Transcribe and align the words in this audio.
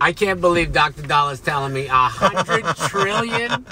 I 0.00 0.12
can't 0.12 0.40
believe 0.40 0.72
Dr. 0.72 1.02
Is 1.32 1.40
telling 1.40 1.72
me 1.72 1.86
a 1.86 1.90
hundred 1.92 2.64
trillion 2.88 3.64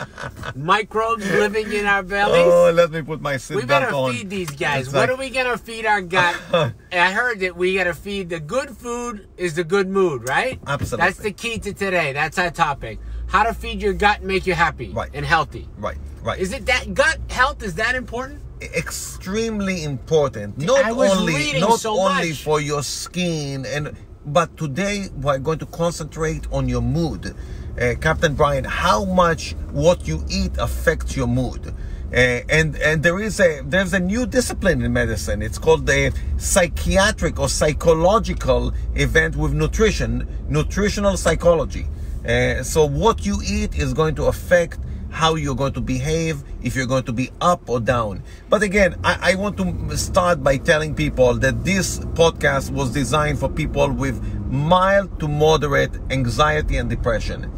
microbes 0.55 1.29
living 1.31 1.73
in 1.73 1.85
our 1.87 2.03
bellies. 2.03 2.47
Oh, 2.47 2.71
let 2.73 2.91
me 2.91 3.03
put 3.03 3.21
my 3.21 3.35
on. 3.35 3.57
we 3.57 3.65
better 3.65 3.95
on. 3.95 4.13
feed 4.13 4.31
these 4.31 4.51
guys. 4.51 4.87
It's 4.87 4.95
what 4.95 5.09
like- 5.09 5.11
are 5.11 5.17
we 5.17 5.31
gonna 5.31 5.59
feed 5.59 5.85
our 5.87 6.01
gut? 6.01 6.37
I 6.93 7.11
heard 7.13 7.41
that 7.41 7.57
we 7.57 7.75
gotta 7.77 7.95
feed 7.95 8.31
the 8.31 8.41
good 8.41 8.71
food 8.77 9.29
is 9.37 9.55
the 9.55 9.65
good 9.65 9.89
mood, 9.89 10.29
right? 10.29 10.59
Absolutely. 10.67 11.07
That's 11.07 11.19
the 11.19 11.33
key 11.33 11.59
to 11.59 11.73
today. 11.75 12.13
That's 12.13 12.39
our 12.39 12.51
topic. 12.51 12.99
How 13.27 13.43
to 13.43 13.53
feed 13.55 13.83
your 13.83 13.93
gut 13.95 14.19
and 14.19 14.29
make 14.29 14.47
you 14.47 14.55
happy 14.55 14.91
Right. 14.93 15.11
and 15.13 15.25
healthy. 15.27 15.69
Right, 15.79 15.99
right. 16.23 16.39
Is 16.39 16.53
it 16.53 16.67
that 16.67 16.95
gut 16.95 17.19
health 17.29 17.63
is 17.63 17.75
that 17.77 17.95
important? 17.95 18.41
extremely 18.63 19.85
important. 19.85 20.57
Not 20.57 20.87
only 20.91 21.61
not 21.61 21.81
so 21.81 21.99
only 22.01 22.31
much. 22.31 22.43
for 22.43 22.63
your 22.63 22.83
skin 22.83 23.67
and 23.67 23.95
but 24.27 24.57
today 24.57 25.09
we're 25.21 25.39
going 25.39 25.59
to 25.59 25.67
concentrate 25.67 26.47
on 26.53 26.69
your 26.69 26.81
mood. 26.83 27.35
Uh, 27.81 27.95
Captain 28.01 28.35
Brian, 28.35 28.65
how 28.65 29.05
much 29.05 29.53
what 29.73 30.07
you 30.07 30.25
eat 30.31 30.53
affects 30.59 31.17
your 31.17 31.27
mood. 31.27 31.75
Uh, 32.13 32.41
and 32.49 32.77
and 32.77 33.03
there 33.03 33.19
is 33.19 33.41
a 33.41 33.61
there's 33.63 33.93
a 33.93 33.99
new 33.99 34.25
discipline 34.25 34.83
in 34.83 34.93
medicine. 34.93 35.43
It's 35.43 35.59
called 35.59 35.87
the 35.87 36.17
psychiatric 36.37 37.41
or 37.41 37.49
psychological 37.49 38.73
event 38.95 39.35
with 39.35 39.53
nutrition, 39.53 40.29
nutritional 40.49 41.17
psychology. 41.17 41.87
Uh, 42.27 42.63
so 42.63 42.85
what 42.87 43.27
you 43.27 43.41
eat 43.45 43.77
is 43.77 43.93
going 43.93 44.15
to 44.15 44.27
affect 44.27 44.79
how 45.15 45.37
you're 45.37 45.55
going 45.55 45.73
to 45.73 45.81
behave, 45.81 46.43
if 46.63 46.75
you're 46.75 46.87
going 46.87 47.05
to 47.05 47.13
be 47.13 47.31
up 47.41 47.71
or 47.71 47.79
down. 47.79 48.21
But 48.51 48.65
again, 48.65 48.97
I, 49.05 49.33
I 49.33 49.35
want 49.37 49.57
to 49.59 49.97
start 49.97 50.43
by 50.43 50.57
telling 50.57 50.95
people 50.95 51.35
that 51.35 51.65
this 51.65 52.01
podcast 52.01 52.73
was 52.73 52.91
designed 52.91 53.39
for 53.39 53.49
people 53.49 53.93
with 53.93 54.21
mild 54.51 55.21
to 55.21 55.29
moderate 55.29 55.93
anxiety 56.11 56.79
and 56.79 56.91
depression. 56.91 57.51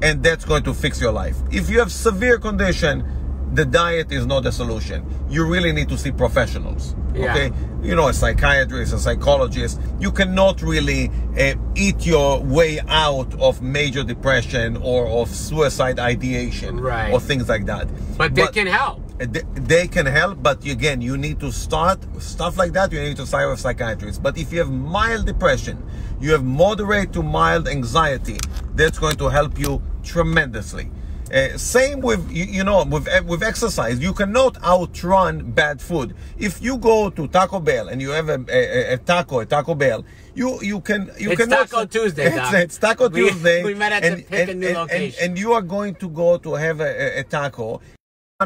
And 0.00 0.22
that's 0.22 0.46
going 0.46 0.62
to 0.64 0.72
fix 0.72 1.02
your 1.02 1.12
life. 1.12 1.36
If 1.50 1.68
you 1.68 1.78
have 1.80 1.92
severe 1.92 2.38
condition, 2.38 3.06
the 3.52 3.64
diet 3.64 4.10
is 4.12 4.26
not 4.26 4.42
the 4.44 4.52
solution. 4.52 5.04
You 5.28 5.46
really 5.46 5.72
need 5.72 5.88
to 5.90 5.98
see 5.98 6.10
professionals. 6.12 6.94
Yeah. 7.14 7.32
Okay? 7.32 7.52
You 7.82 7.94
know, 7.94 8.08
a 8.08 8.14
psychiatrist, 8.14 8.94
a 8.94 8.98
psychologist. 8.98 9.80
You 10.00 10.10
cannot 10.10 10.62
really 10.62 11.10
uh, 11.38 11.54
eat 11.74 12.06
your 12.06 12.40
way 12.40 12.80
out 12.88 13.32
of 13.40 13.60
major 13.60 14.02
depression 14.02 14.78
or 14.78 15.06
of 15.08 15.28
suicide 15.28 15.98
ideation 15.98 16.80
Right. 16.80 17.12
or 17.12 17.20
things 17.20 17.48
like 17.48 17.66
that. 17.66 17.88
But 18.16 18.34
they 18.34 18.46
can 18.46 18.66
help. 18.66 19.00
Uh, 19.20 19.26
They, 19.34 19.42
they 19.72 19.86
can 19.88 20.06
help, 20.06 20.42
but 20.42 20.64
again, 20.64 21.00
you 21.02 21.16
need 21.18 21.38
to 21.40 21.52
start 21.52 21.98
stuff 22.20 22.56
like 22.56 22.72
that. 22.72 22.90
You 22.92 23.00
need 23.02 23.16
to 23.18 23.26
start 23.26 23.50
with 23.50 23.60
psychiatrist. 23.60 24.22
But 24.22 24.38
if 24.38 24.50
you 24.52 24.58
have 24.60 24.70
mild 24.70 25.26
depression, 25.26 25.76
you 26.20 26.32
have 26.32 26.44
moderate 26.44 27.12
to 27.12 27.22
mild 27.22 27.68
anxiety, 27.68 28.38
that's 28.74 28.98
going 28.98 29.16
to 29.16 29.28
help 29.28 29.58
you 29.58 29.82
tremendously. 30.02 30.90
Uh, 31.32 31.56
same 31.56 32.00
with 32.00 32.30
you, 32.30 32.44
you 32.44 32.62
know 32.64 32.84
with 32.84 33.08
with 33.24 33.42
exercise. 33.42 33.98
You 33.98 34.12
cannot 34.12 34.62
outrun 34.62 35.50
bad 35.52 35.80
food. 35.80 36.14
If 36.38 36.60
you 36.60 36.76
go 36.76 37.08
to 37.08 37.26
Taco 37.28 37.58
Bell 37.58 37.88
and 37.88 38.02
you 38.02 38.10
have 38.10 38.28
a, 38.28 38.44
a, 38.50 38.94
a 38.94 38.98
taco, 38.98 39.40
a 39.40 39.46
Taco 39.46 39.74
Bell, 39.74 40.04
you 40.34 40.60
you 40.62 40.80
can 40.80 41.10
you 41.18 41.30
It's 41.30 41.40
cannot. 41.40 41.70
Taco 41.70 41.86
Tuesday, 41.86 42.26
It's, 42.26 42.52
it's 42.52 42.78
Taco 42.78 43.08
We- 43.08 43.20
Tuesday. 43.30 43.64
we 43.64 43.74
might 43.74 43.92
have 43.92 44.02
to 44.02 44.22
pick 44.22 44.48
a 44.50 44.54
new 44.54 44.66
and, 44.68 44.76
location. 44.76 45.24
And, 45.24 45.30
and 45.30 45.38
you 45.38 45.52
are 45.54 45.62
going 45.62 45.94
to 45.96 46.08
go 46.10 46.36
to 46.36 46.54
have 46.54 46.80
a, 46.80 47.20
a, 47.20 47.24
taco 47.24 47.80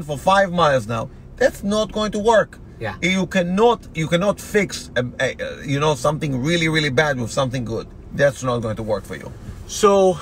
for 0.04 0.16
five 0.18 0.52
miles 0.52 0.86
now. 0.86 1.10
That's 1.36 1.64
not 1.64 1.90
going 1.90 2.12
to 2.12 2.20
work. 2.20 2.58
Yeah. 2.78 2.94
You 3.02 3.26
cannot 3.26 3.88
you 3.96 4.06
cannot 4.06 4.40
fix 4.40 4.90
a, 4.94 5.04
a, 5.18 5.34
a- 5.40 5.66
you 5.66 5.80
know 5.80 5.96
something 5.96 6.40
really 6.40 6.68
really 6.68 6.90
bad 6.90 7.18
with 7.18 7.32
something 7.32 7.64
good. 7.64 7.88
That's 8.14 8.44
not 8.44 8.58
going 8.60 8.76
to 8.76 8.82
work 8.84 9.04
for 9.04 9.16
you. 9.16 9.32
So, 9.66 10.18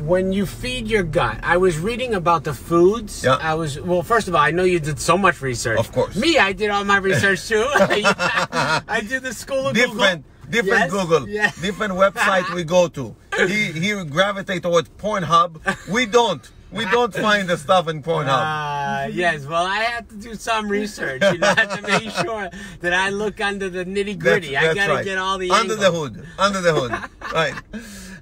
when 0.00 0.32
you 0.32 0.46
feed 0.46 0.88
your 0.88 1.02
gut, 1.02 1.38
I 1.42 1.56
was 1.56 1.78
reading 1.78 2.14
about 2.14 2.44
the 2.44 2.52
foods. 2.54 3.24
Yeah. 3.24 3.38
I 3.40 3.54
was 3.54 3.80
well. 3.80 4.02
First 4.02 4.28
of 4.28 4.34
all, 4.34 4.40
I 4.40 4.50
know 4.50 4.64
you 4.64 4.80
did 4.80 4.98
so 5.00 5.16
much 5.18 5.40
research. 5.42 5.78
Of 5.78 5.92
course. 5.92 6.16
Me, 6.16 6.38
I 6.38 6.52
did 6.52 6.70
all 6.70 6.84
my 6.84 6.98
research 6.98 7.46
too. 7.48 7.66
I 7.74 9.02
did 9.08 9.22
the 9.22 9.32
school 9.32 9.68
of 9.68 9.74
Different 9.74 10.24
Google. 10.24 10.50
different 10.50 10.80
Yes, 10.82 10.90
Google, 10.90 11.28
yes. 11.28 11.60
different 11.60 11.92
website 11.94 12.52
we 12.54 12.64
go 12.64 12.88
to. 12.88 13.14
He 13.36 13.72
he 13.72 14.04
gravitate 14.04 14.62
towards 14.62 14.88
Pornhub. 14.90 15.60
We 15.88 16.06
don't. 16.06 16.48
We 16.72 16.84
don't 16.86 17.14
find 17.14 17.48
the 17.48 17.56
stuff 17.56 17.88
in 17.88 18.02
Pornhub. 18.02 19.06
Uh, 19.06 19.08
yes, 19.12 19.46
well, 19.46 19.64
I 19.64 19.78
have 19.84 20.08
to 20.08 20.16
do 20.16 20.34
some 20.34 20.68
research. 20.68 21.22
You 21.22 21.38
know, 21.38 21.46
I 21.46 21.60
have 21.60 21.76
to 21.80 21.82
make 21.82 22.10
sure 22.10 22.50
that 22.80 22.92
I 22.92 23.08
look 23.10 23.40
under 23.40 23.70
the 23.70 23.84
nitty 23.84 24.18
gritty. 24.18 24.56
I 24.56 24.74
gotta 24.74 24.94
right. 24.94 25.04
get 25.04 25.16
all 25.16 25.38
the 25.38 25.50
under 25.50 25.76
the 25.76 25.90
hood. 25.90 26.26
Under 26.38 26.60
the 26.60 26.74
hood. 26.74 26.92
right. 27.32 27.54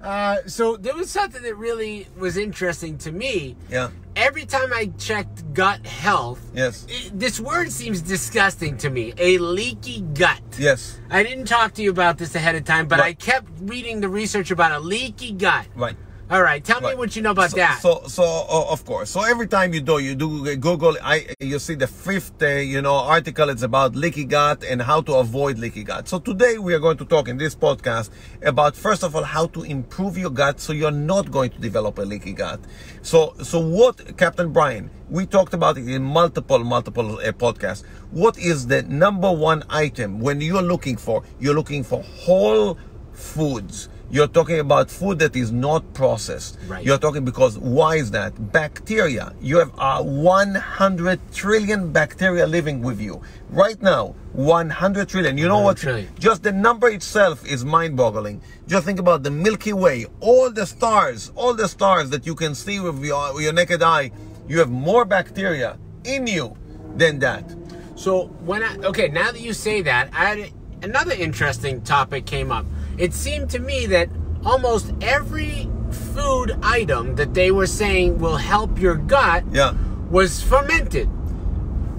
Uh, 0.04 0.36
so 0.46 0.76
there 0.76 0.94
was 0.94 1.10
something 1.10 1.42
that 1.42 1.56
really 1.56 2.06
was 2.18 2.36
interesting 2.36 2.98
to 2.98 3.10
me. 3.10 3.56
Yeah. 3.70 3.88
Every 4.16 4.44
time 4.44 4.72
I 4.72 4.92
checked 4.98 5.52
gut 5.54 5.84
health, 5.86 6.40
Yes. 6.54 6.84
it- 6.88 7.18
this 7.18 7.40
word 7.40 7.72
seems 7.72 8.00
disgusting 8.02 8.76
to 8.78 8.90
me. 8.90 9.14
A 9.18 9.38
leaky 9.38 10.02
gut. 10.02 10.40
Yes. 10.58 10.98
I 11.10 11.22
didn't 11.22 11.46
talk 11.46 11.72
to 11.74 11.82
you 11.82 11.90
about 11.90 12.18
this 12.18 12.34
ahead 12.34 12.54
of 12.54 12.64
time, 12.64 12.86
but 12.86 13.00
I 13.00 13.14
kept 13.14 13.48
reading 13.62 14.00
the 14.00 14.08
research 14.08 14.50
about 14.50 14.72
a 14.72 14.78
leaky 14.78 15.32
gut. 15.32 15.66
Right. 15.74 15.96
All 16.30 16.42
right, 16.42 16.64
tell 16.64 16.80
me 16.80 16.94
what 16.94 17.14
you 17.14 17.20
know 17.20 17.32
about 17.32 17.50
so, 17.50 17.56
that. 17.56 17.82
So, 17.82 18.02
so 18.06 18.22
uh, 18.24 18.72
of 18.72 18.86
course. 18.86 19.10
So 19.10 19.22
every 19.22 19.46
time 19.46 19.74
you 19.74 19.82
do, 19.82 19.98
you 19.98 20.14
do 20.14 20.56
Google. 20.56 20.96
I 21.02 21.26
you 21.38 21.58
see 21.58 21.74
the 21.74 21.86
fifth, 21.86 22.42
uh, 22.42 22.46
you 22.46 22.80
know, 22.80 22.94
article. 22.94 23.50
It's 23.50 23.62
about 23.62 23.94
leaky 23.94 24.24
gut 24.24 24.64
and 24.64 24.80
how 24.80 25.02
to 25.02 25.16
avoid 25.16 25.58
leaky 25.58 25.84
gut. 25.84 26.08
So 26.08 26.18
today 26.18 26.56
we 26.56 26.72
are 26.72 26.78
going 26.78 26.96
to 26.96 27.04
talk 27.04 27.28
in 27.28 27.36
this 27.36 27.54
podcast 27.54 28.08
about 28.42 28.74
first 28.74 29.02
of 29.02 29.14
all 29.14 29.22
how 29.22 29.48
to 29.48 29.64
improve 29.64 30.16
your 30.16 30.30
gut 30.30 30.60
so 30.60 30.72
you're 30.72 30.90
not 30.90 31.30
going 31.30 31.50
to 31.50 31.58
develop 31.58 31.98
a 31.98 32.02
leaky 32.02 32.32
gut. 32.32 32.58
So, 33.02 33.34
so 33.42 33.60
what, 33.60 34.16
Captain 34.16 34.50
Brian? 34.50 34.88
We 35.10 35.26
talked 35.26 35.52
about 35.52 35.76
it 35.76 35.86
in 35.86 36.02
multiple, 36.02 36.60
multiple 36.60 37.18
uh, 37.18 37.32
podcasts. 37.32 37.84
What 38.12 38.38
is 38.38 38.66
the 38.66 38.82
number 38.84 39.30
one 39.30 39.62
item 39.68 40.20
when 40.20 40.40
you're 40.40 40.62
looking 40.62 40.96
for? 40.96 41.22
You're 41.38 41.54
looking 41.54 41.84
for 41.84 42.02
whole 42.02 42.78
foods. 43.12 43.90
You're 44.10 44.28
talking 44.28 44.60
about 44.60 44.90
food 44.90 45.18
that 45.18 45.34
is 45.34 45.50
not 45.50 45.94
processed. 45.94 46.58
Right. 46.68 46.84
You're 46.84 46.98
talking 46.98 47.24
because 47.24 47.58
why 47.58 47.96
is 47.96 48.10
that? 48.12 48.52
Bacteria. 48.52 49.34
You 49.40 49.58
have 49.58 49.72
uh, 49.78 50.02
100 50.02 51.20
trillion 51.32 51.92
bacteria 51.92 52.46
living 52.46 52.82
with 52.82 53.00
you 53.00 53.22
right 53.50 53.80
now. 53.82 54.14
100 54.32 55.08
trillion. 55.08 55.38
You 55.38 55.48
know 55.48 55.60
what? 55.60 55.78
trillion. 55.78 56.08
Just 56.18 56.42
the 56.42 56.52
number 56.52 56.88
itself 56.88 57.46
is 57.46 57.64
mind-boggling. 57.64 58.42
Just 58.66 58.84
think 58.84 58.98
about 58.98 59.22
the 59.22 59.30
Milky 59.30 59.72
Way, 59.72 60.06
all 60.20 60.50
the 60.50 60.66
stars, 60.66 61.32
all 61.34 61.54
the 61.54 61.68
stars 61.68 62.10
that 62.10 62.26
you 62.26 62.34
can 62.34 62.54
see 62.54 62.80
with 62.80 63.02
your, 63.02 63.34
with 63.34 63.44
your 63.44 63.52
naked 63.52 63.82
eye. 63.82 64.10
You 64.48 64.58
have 64.58 64.70
more 64.70 65.04
bacteria 65.04 65.78
in 66.04 66.26
you 66.26 66.56
than 66.96 67.18
that. 67.20 67.54
So 67.96 68.26
when 68.44 68.62
I 68.62 68.76
okay, 68.84 69.08
now 69.08 69.30
that 69.30 69.40
you 69.40 69.52
say 69.52 69.82
that, 69.82 70.10
I 70.12 70.24
had 70.24 70.52
another 70.82 71.12
interesting 71.12 71.80
topic 71.82 72.26
came 72.26 72.50
up. 72.50 72.66
It 72.98 73.12
seemed 73.14 73.50
to 73.50 73.58
me 73.58 73.86
that 73.86 74.08
almost 74.44 74.92
every 75.00 75.68
food 76.14 76.56
item 76.62 77.16
that 77.16 77.34
they 77.34 77.50
were 77.50 77.66
saying 77.66 78.18
will 78.18 78.36
help 78.36 78.78
your 78.78 78.94
gut 78.96 79.44
Yeah. 79.52 79.74
was 80.10 80.40
fermented. 80.42 81.08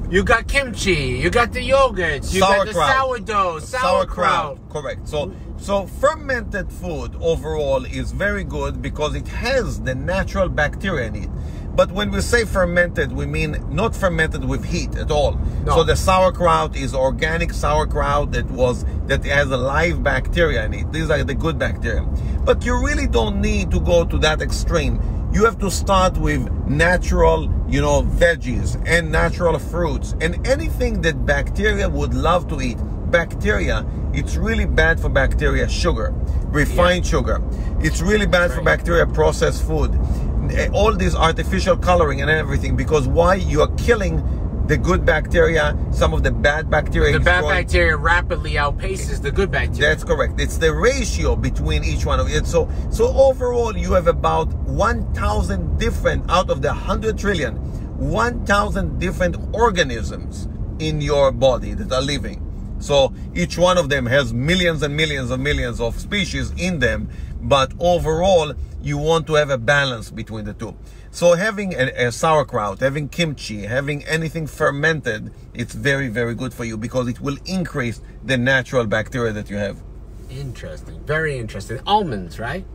You 0.10 0.24
got 0.24 0.48
kimchi, 0.48 0.94
you 0.94 1.30
got 1.32 1.52
the 1.52 1.68
yogurts, 1.68 2.32
you 2.34 2.40
got 2.42 2.68
the 2.68 2.74
sourdough, 2.74 3.60
sauerkraut. 3.60 4.60
Correct. 4.70 5.08
So 5.08 5.34
so 5.58 5.88
fermented 5.88 6.72
food 6.72 7.16
overall 7.20 7.86
is 7.86 8.12
very 8.12 8.44
good 8.44 8.82
because 8.82 9.16
it 9.16 9.28
has 9.28 9.82
the 9.82 9.96
natural 9.96 10.48
bacteria 10.48 11.08
in 11.08 11.16
it. 11.16 11.30
But 11.76 11.92
when 11.92 12.10
we 12.10 12.22
say 12.22 12.46
fermented, 12.46 13.12
we 13.12 13.26
mean 13.26 13.58
not 13.70 13.94
fermented 13.96 14.46
with 14.46 14.64
heat 14.64 14.96
at 14.96 15.12
all. 15.12 15.34
No. 15.66 15.76
So 15.76 15.84
the 15.84 15.98
sauerkraut 15.98 16.76
is 16.78 16.96
organic 16.96 17.52
sauerkraut 17.52 18.32
that 18.32 18.50
was 18.50 18.86
that 19.08 19.26
has 19.26 19.52
a 19.52 19.58
live 19.58 20.02
bacteria 20.02 20.66
in 20.66 20.74
it. 20.74 20.92
These 20.94 21.10
are 21.10 21.24
the 21.24 21.36
good 21.36 21.60
bacteria. 21.60 22.04
But 22.46 22.64
you 22.64 22.82
really 22.82 23.08
don't 23.08 23.42
need 23.42 23.72
to 23.72 23.82
go 23.82 24.06
to 24.06 24.18
that 24.20 24.42
extreme. 24.42 25.02
You 25.34 25.44
have 25.44 25.60
to 25.60 25.70
start 25.70 26.18
with 26.18 26.50
natural, 26.66 27.52
you 27.68 27.82
know, 27.82 28.04
veggies 28.04 28.82
and 28.88 29.12
natural 29.12 29.60
fruits 29.60 30.16
and 30.22 30.48
anything 30.48 31.02
that 31.02 31.26
bacteria 31.26 31.90
would 31.90 32.14
love 32.14 32.48
to 32.50 32.62
eat. 32.62 32.78
Bacteria, 33.12 33.86
it's 34.14 34.38
really 34.38 34.66
bad 34.66 34.98
for 35.00 35.10
bacteria. 35.10 35.68
Sugar, 35.68 36.14
refined 36.46 37.06
sugar. 37.06 37.42
It's 37.82 38.02
really 38.02 38.28
bad 38.28 38.52
for 38.54 38.62
bacteria 38.62 39.06
processed 39.06 39.66
food. 39.68 39.92
All 40.74 40.94
this 40.94 41.16
artificial 41.16 41.78
coloring 41.78 42.22
and 42.22 42.30
everything 42.30 42.76
because 42.76 43.08
why? 43.08 43.36
You 43.36 43.62
are 43.62 43.72
killing 43.76 44.24
the 44.68 44.78
good 44.78 45.06
bacteria, 45.06 45.78
some 45.92 46.14
of 46.14 46.24
the 46.24 46.32
bad 46.32 46.70
bacteria. 46.70 47.14
The 47.14 47.20
bad 47.20 47.42
growing- 47.42 47.56
bacteria 47.56 47.98
rapidly 47.98 48.54
outpaces 48.54 49.22
the 49.22 49.32
good 49.32 49.52
bacteria. 49.52 49.90
that's 49.90 50.04
correct. 50.04 50.40
It's 50.40 50.58
the 50.58 50.74
ratio 50.74 51.36
between 51.36 51.84
each 51.84 52.06
one 52.06 52.20
of 52.20 52.30
it. 52.30 52.48
So, 52.48 52.68
so 52.90 53.14
overall, 53.16 53.78
you 53.78 53.94
have 53.94 54.08
about 54.08 54.52
1,000 54.68 55.78
different 55.78 56.30
out 56.30 56.50
of 56.50 56.62
the 56.62 56.70
100 56.70 57.18
trillion, 57.18 57.56
1,000 57.98 59.00
different 59.00 59.38
organisms 59.54 60.48
in 60.80 61.00
your 61.00 61.32
body 61.32 61.74
that 61.74 61.92
are 61.92 62.02
living. 62.02 62.42
So 62.80 63.14
each 63.34 63.58
one 63.58 63.78
of 63.78 63.90
them 63.90 64.06
has 64.08 64.34
millions 64.34 64.82
and 64.82 64.96
millions 64.96 65.32
and 65.32 65.44
millions 65.44 65.80
of 65.80 66.00
species 66.00 66.52
in 66.58 66.80
them. 66.80 67.10
But 67.42 67.72
overall, 67.80 68.54
you 68.86 69.00
want 69.00 69.26
to 69.26 69.34
have 69.34 69.50
a 69.50 69.58
balance 69.58 70.12
between 70.12 70.46
the 70.46 70.54
two. 70.54 70.76
So 71.10 71.34
having 71.34 71.74
a, 71.74 72.08
a, 72.08 72.12
sauerkraut, 72.12 72.80
having 72.82 73.10
kimchi, 73.10 73.64
having 73.64 74.06
anything 74.06 74.46
fermented, 74.46 75.34
it's 75.56 75.74
very, 75.74 76.08
very 76.08 76.36
good 76.36 76.54
for 76.54 76.66
you 76.66 76.78
because 76.78 77.08
it 77.08 77.20
will 77.20 77.38
increase 77.46 78.00
the 78.24 78.38
natural 78.38 78.86
bacteria 78.86 79.34
that 79.34 79.50
you 79.50 79.58
have. 79.58 79.82
Interesting. 80.30 81.00
Very 81.06 81.38
interesting. 81.38 81.80
Almonds, 81.88 82.38
right? 82.38 82.66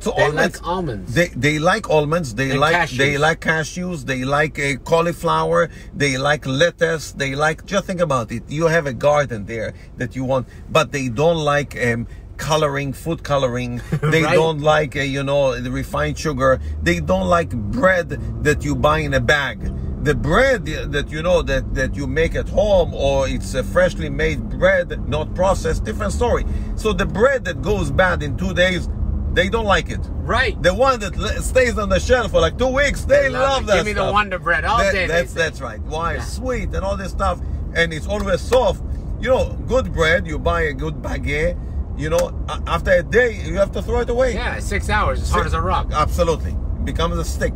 So 0.00 0.12
They 0.16 0.24
almonds, 0.24 0.56
like 0.56 0.66
almonds. 0.66 1.14
They, 1.14 1.28
they 1.28 1.58
like 1.58 1.88
almonds. 1.90 2.34
They 2.34 2.50
And 2.50 2.60
like 2.60 2.74
cashews. 2.74 2.96
they 2.96 3.18
like 3.18 3.40
cashews. 3.40 4.06
They 4.06 4.24
like 4.24 4.58
uh, 4.58 4.76
cauliflower. 4.84 5.68
They 5.94 6.16
like 6.16 6.46
lettuce. 6.46 7.12
They 7.12 7.34
like 7.34 7.66
just 7.66 7.86
think 7.86 8.00
about 8.00 8.32
it. 8.32 8.42
You 8.48 8.66
have 8.66 8.86
a 8.86 8.94
garden 8.94 9.44
there 9.44 9.74
that 9.98 10.16
you 10.16 10.24
want, 10.24 10.48
but 10.70 10.92
they 10.92 11.08
don't 11.08 11.36
like 11.36 11.76
um, 11.86 12.06
coloring, 12.50 12.92
food 12.92 13.22
coloring. 13.22 13.80
They 14.14 14.22
Right. 14.24 14.34
don't 14.34 14.60
like 14.74 14.96
uh, 14.96 15.00
you 15.16 15.22
know 15.22 15.42
the 15.60 15.70
refined 15.70 16.18
sugar. 16.18 16.58
They 16.82 16.98
don't 17.00 17.28
like 17.28 17.50
bread 17.80 18.08
that 18.44 18.64
you 18.64 18.74
buy 18.74 18.98
in 19.08 19.12
a 19.14 19.20
bag. 19.20 19.58
The 20.04 20.14
bread 20.14 20.64
that 20.96 21.06
you 21.14 21.20
know 21.22 21.42
that 21.42 21.64
that 21.74 21.94
you 21.98 22.06
make 22.06 22.34
at 22.42 22.48
home 22.48 22.90
or 22.94 23.28
it's 23.28 23.52
a 23.54 23.62
freshly 23.62 24.08
made 24.22 24.40
bread, 24.58 24.88
not 25.08 25.26
processed, 25.34 25.84
different 25.84 26.12
story. 26.20 26.44
So 26.76 26.92
the 26.94 27.06
bread 27.06 27.44
that 27.44 27.60
goes 27.60 27.90
bad 27.90 28.22
in 28.22 28.36
two 28.42 28.54
days, 28.54 28.88
they 29.34 29.48
don't 29.54 29.66
like 29.76 29.88
it. 29.96 30.00
right. 30.38 30.56
The 30.62 30.72
one 30.88 30.96
that 31.00 31.14
stays 31.52 31.76
on 31.78 31.88
the 31.94 32.00
shelf 32.00 32.30
for 32.32 32.40
like 32.46 32.56
two 32.62 32.72
weeks, 32.82 33.00
they, 33.04 33.28
love 33.28 33.42
love, 33.48 33.62
it. 33.62 33.66
that 33.66 33.76
Give 33.76 33.86
me 33.86 33.92
the. 33.92 34.10
Wonder 34.12 34.38
Bread 34.38 34.64
all 34.64 34.78
That- 34.78 34.94
day, 34.98 35.06
That's 35.06 35.32
that's 35.42 35.60
right. 35.68 35.80
Why 35.94 36.08
Yeah. 36.14 36.22
sweet 36.38 36.68
and 36.74 36.82
all 36.86 36.96
this 36.96 37.12
stuff, 37.20 37.36
and 37.78 37.86
it's 37.92 38.06
always 38.14 38.40
soft. 38.40 38.80
You 39.22 39.28
know, 39.34 39.44
good 39.74 39.86
bread. 39.92 40.26
You 40.26 40.38
buy 40.38 40.62
a 40.72 40.74
good 40.84 40.96
baguette. 41.06 41.56
You 42.00 42.08
know, 42.08 42.32
after 42.66 42.92
a 42.92 43.02
day, 43.02 43.42
you 43.44 43.58
have 43.58 43.72
to 43.72 43.82
throw 43.82 44.00
it 44.00 44.08
away. 44.08 44.32
Yeah, 44.32 44.58
six 44.60 44.88
hours, 44.88 45.20
as 45.20 45.30
hard 45.30 45.46
as 45.46 45.52
a 45.52 45.60
rock. 45.60 45.88
Absolutely, 45.92 46.52
It 46.52 46.84
becomes 46.86 47.18
a 47.18 47.24
stick. 47.26 47.54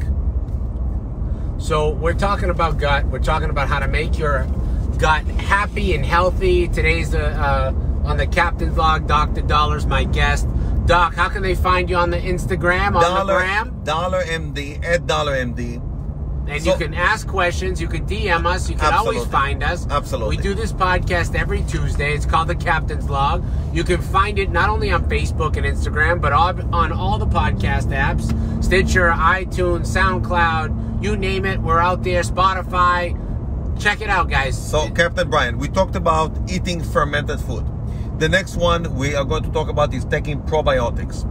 So 1.57 1.89
we're 1.89 2.13
talking 2.13 2.51
about 2.51 2.77
gut. 2.77 3.07
We're 3.07 3.21
talking 3.21 3.49
about 3.49 3.69
how 3.69 3.79
to 3.79 3.89
make 3.89 4.19
your 4.19 4.47
gut 4.99 5.25
happy 5.25 5.95
and 5.95 6.05
healthy. 6.05 6.69
Today's 6.69 7.15
uh, 7.15 7.73
uh, 8.05 8.07
on 8.07 8.19
the 8.19 8.27
Captain 8.27 8.71
Vlog. 8.71 9.07
Dr. 9.07 9.41
Daller's 9.41 9.87
my 9.87 10.05
guest. 10.05 10.47
Doc, 10.85 11.15
how 11.15 11.31
can 11.31 11.43
they 11.43 11.55
find 11.55 11.89
you 11.89 11.97
on 11.97 12.11
the 12.11 12.19
Instagram, 12.19 12.89
on 12.89 13.27
the 13.27 13.33
Daller, 13.33 13.39
gram? 13.39 13.81
Daller 13.83 14.23
MD 14.25 14.85
at 14.85 15.07
Daller 15.07 15.43
MD. 15.43 15.81
And 16.47 16.63
So- 16.63 16.73
you 16.73 16.77
can 16.77 16.95
ask 16.95 17.27
questions. 17.27 17.81
You 17.81 17.89
can 17.89 18.07
DM 18.07 18.47
us. 18.47 18.69
You 18.69 18.77
can 18.77 18.93
always 18.93 19.25
find 19.27 19.63
us. 19.63 19.87
Absolutely. 19.91 20.37
We 20.37 20.43
do 20.43 20.55
this 20.55 20.73
podcast 20.73 21.35
every 21.35 21.63
Tuesday. 21.63 22.15
It's 22.15 22.27
called 22.27 22.49
the 22.49 22.55
Captain's 22.55 23.09
Log. 23.09 23.43
You 23.73 23.83
can 23.85 24.01
find 24.01 24.39
it 24.39 24.51
not 24.51 24.69
only 24.69 24.91
on 24.93 25.05
Facebook 25.09 25.57
and 25.57 25.65
Instagram, 25.67 26.21
but 26.21 26.33
on, 26.33 26.73
on 26.75 26.93
all 26.93 27.19
the 27.19 27.27
podcast 27.27 27.89
apps 27.89 28.33
Stitcher, 28.65 29.11
iTunes, 29.11 29.89
SoundCloud, 29.95 31.03
you 31.03 31.17
name 31.17 31.45
it. 31.45 31.61
We're 31.61 31.81
out 31.81 32.03
there. 32.03 32.23
Spotify. 32.23 33.15
Check 33.79 34.01
it 34.01 34.09
out, 34.09 34.31
guys. 34.31 34.57
So, 34.57 34.89
Captain 34.91 35.29
Brian, 35.29 35.59
we 35.59 35.69
talked 35.69 35.97
about 35.97 36.33
eating 36.51 36.83
fermented 36.83 37.41
food. 37.41 37.67
The 38.19 38.29
next 38.29 38.57
one 38.57 38.95
we 38.95 39.15
are 39.15 39.25
going 39.25 39.43
to 39.43 39.51
talk 39.51 39.69
about 39.69 39.93
is 39.93 40.05
taking 40.07 40.41
probiotics. 40.43 41.29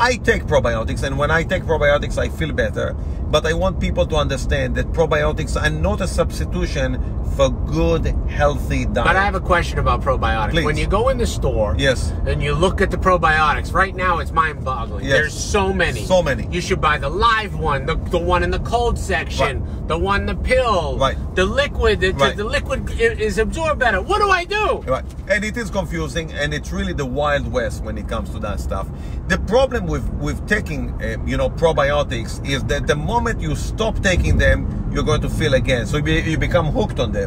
I 0.00 0.16
take 0.16 0.44
probiotics, 0.44 1.04
and 1.04 1.16
when 1.16 1.30
I 1.30 1.44
take 1.44 1.62
probiotics, 1.62 2.18
I 2.18 2.28
feel 2.28 2.52
better. 2.52 2.94
But 3.34 3.46
I 3.46 3.52
want 3.52 3.80
people 3.80 4.06
to 4.06 4.14
understand 4.14 4.76
that 4.76 4.92
probiotics 4.92 5.60
are 5.60 5.68
not 5.68 6.00
a 6.00 6.06
substitution 6.06 7.02
for 7.34 7.50
good, 7.50 8.06
healthy 8.28 8.84
diet. 8.84 9.06
But 9.06 9.16
I 9.16 9.24
have 9.24 9.34
a 9.34 9.40
question 9.40 9.78
about 9.78 10.02
probiotics. 10.02 10.50
Please. 10.50 10.64
When 10.64 10.76
you 10.76 10.86
go 10.86 11.08
in 11.08 11.18
the 11.18 11.26
store 11.26 11.74
Yes. 11.78 12.12
and 12.26 12.42
you 12.42 12.54
look 12.54 12.80
at 12.80 12.90
the 12.90 12.96
probiotics, 12.96 13.72
right 13.72 13.94
now 13.94 14.18
it's 14.18 14.30
mind 14.32 14.64
boggling. 14.64 15.04
Yes. 15.04 15.12
There's 15.12 15.34
so 15.34 15.72
many. 15.72 16.04
So 16.04 16.22
many. 16.22 16.46
You 16.50 16.60
should 16.60 16.80
buy 16.80 16.98
the 16.98 17.08
live 17.10 17.58
one, 17.58 17.86
the, 17.86 17.96
the 17.96 18.18
one 18.18 18.42
in 18.42 18.50
the 18.50 18.60
cold 18.60 18.98
section, 18.98 19.66
the 19.86 19.98
one 19.98 20.26
the 20.26 20.34
pill, 20.36 20.96
Right. 20.98 21.16
the 21.34 21.44
liquid, 21.44 22.00
the, 22.00 22.12
Right. 22.12 22.36
the 22.36 22.44
liquid 22.44 22.88
is 23.00 23.38
absorbed 23.38 23.78
better. 23.80 24.00
What 24.00 24.20
do 24.20 24.28
I 24.30 24.44
do? 24.44 24.66
Right. 24.86 25.04
And 25.28 25.44
it 25.44 25.56
is 25.56 25.70
confusing, 25.70 26.32
and 26.32 26.54
it's 26.54 26.70
really 26.72 26.92
the 26.92 27.06
wild 27.06 27.50
west 27.50 27.82
when 27.84 27.98
it 27.98 28.08
comes 28.08 28.30
to 28.30 28.38
that 28.40 28.60
stuff. 28.60 28.86
The 29.28 29.38
problem 29.38 29.86
with 29.86 30.04
with 30.26 30.46
taking, 30.48 30.90
uh, 31.02 31.16
you 31.26 31.36
know, 31.36 31.48
probiotics 31.50 32.32
is 32.46 32.62
that 32.64 32.86
the 32.86 32.94
moment 32.96 33.40
you 33.40 33.54
stop 33.56 33.98
taking 34.02 34.38
them, 34.38 34.58
you're 34.92 35.02
going 35.12 35.20
to 35.22 35.28
feel 35.30 35.54
again. 35.54 35.86
So 35.86 35.96
you, 35.98 36.02
be, 36.02 36.12
you 36.32 36.38
become 36.38 36.66
hooked 36.66 37.00
on 37.00 37.12
them. 37.12 37.23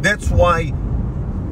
That's 0.00 0.30
why 0.30 0.72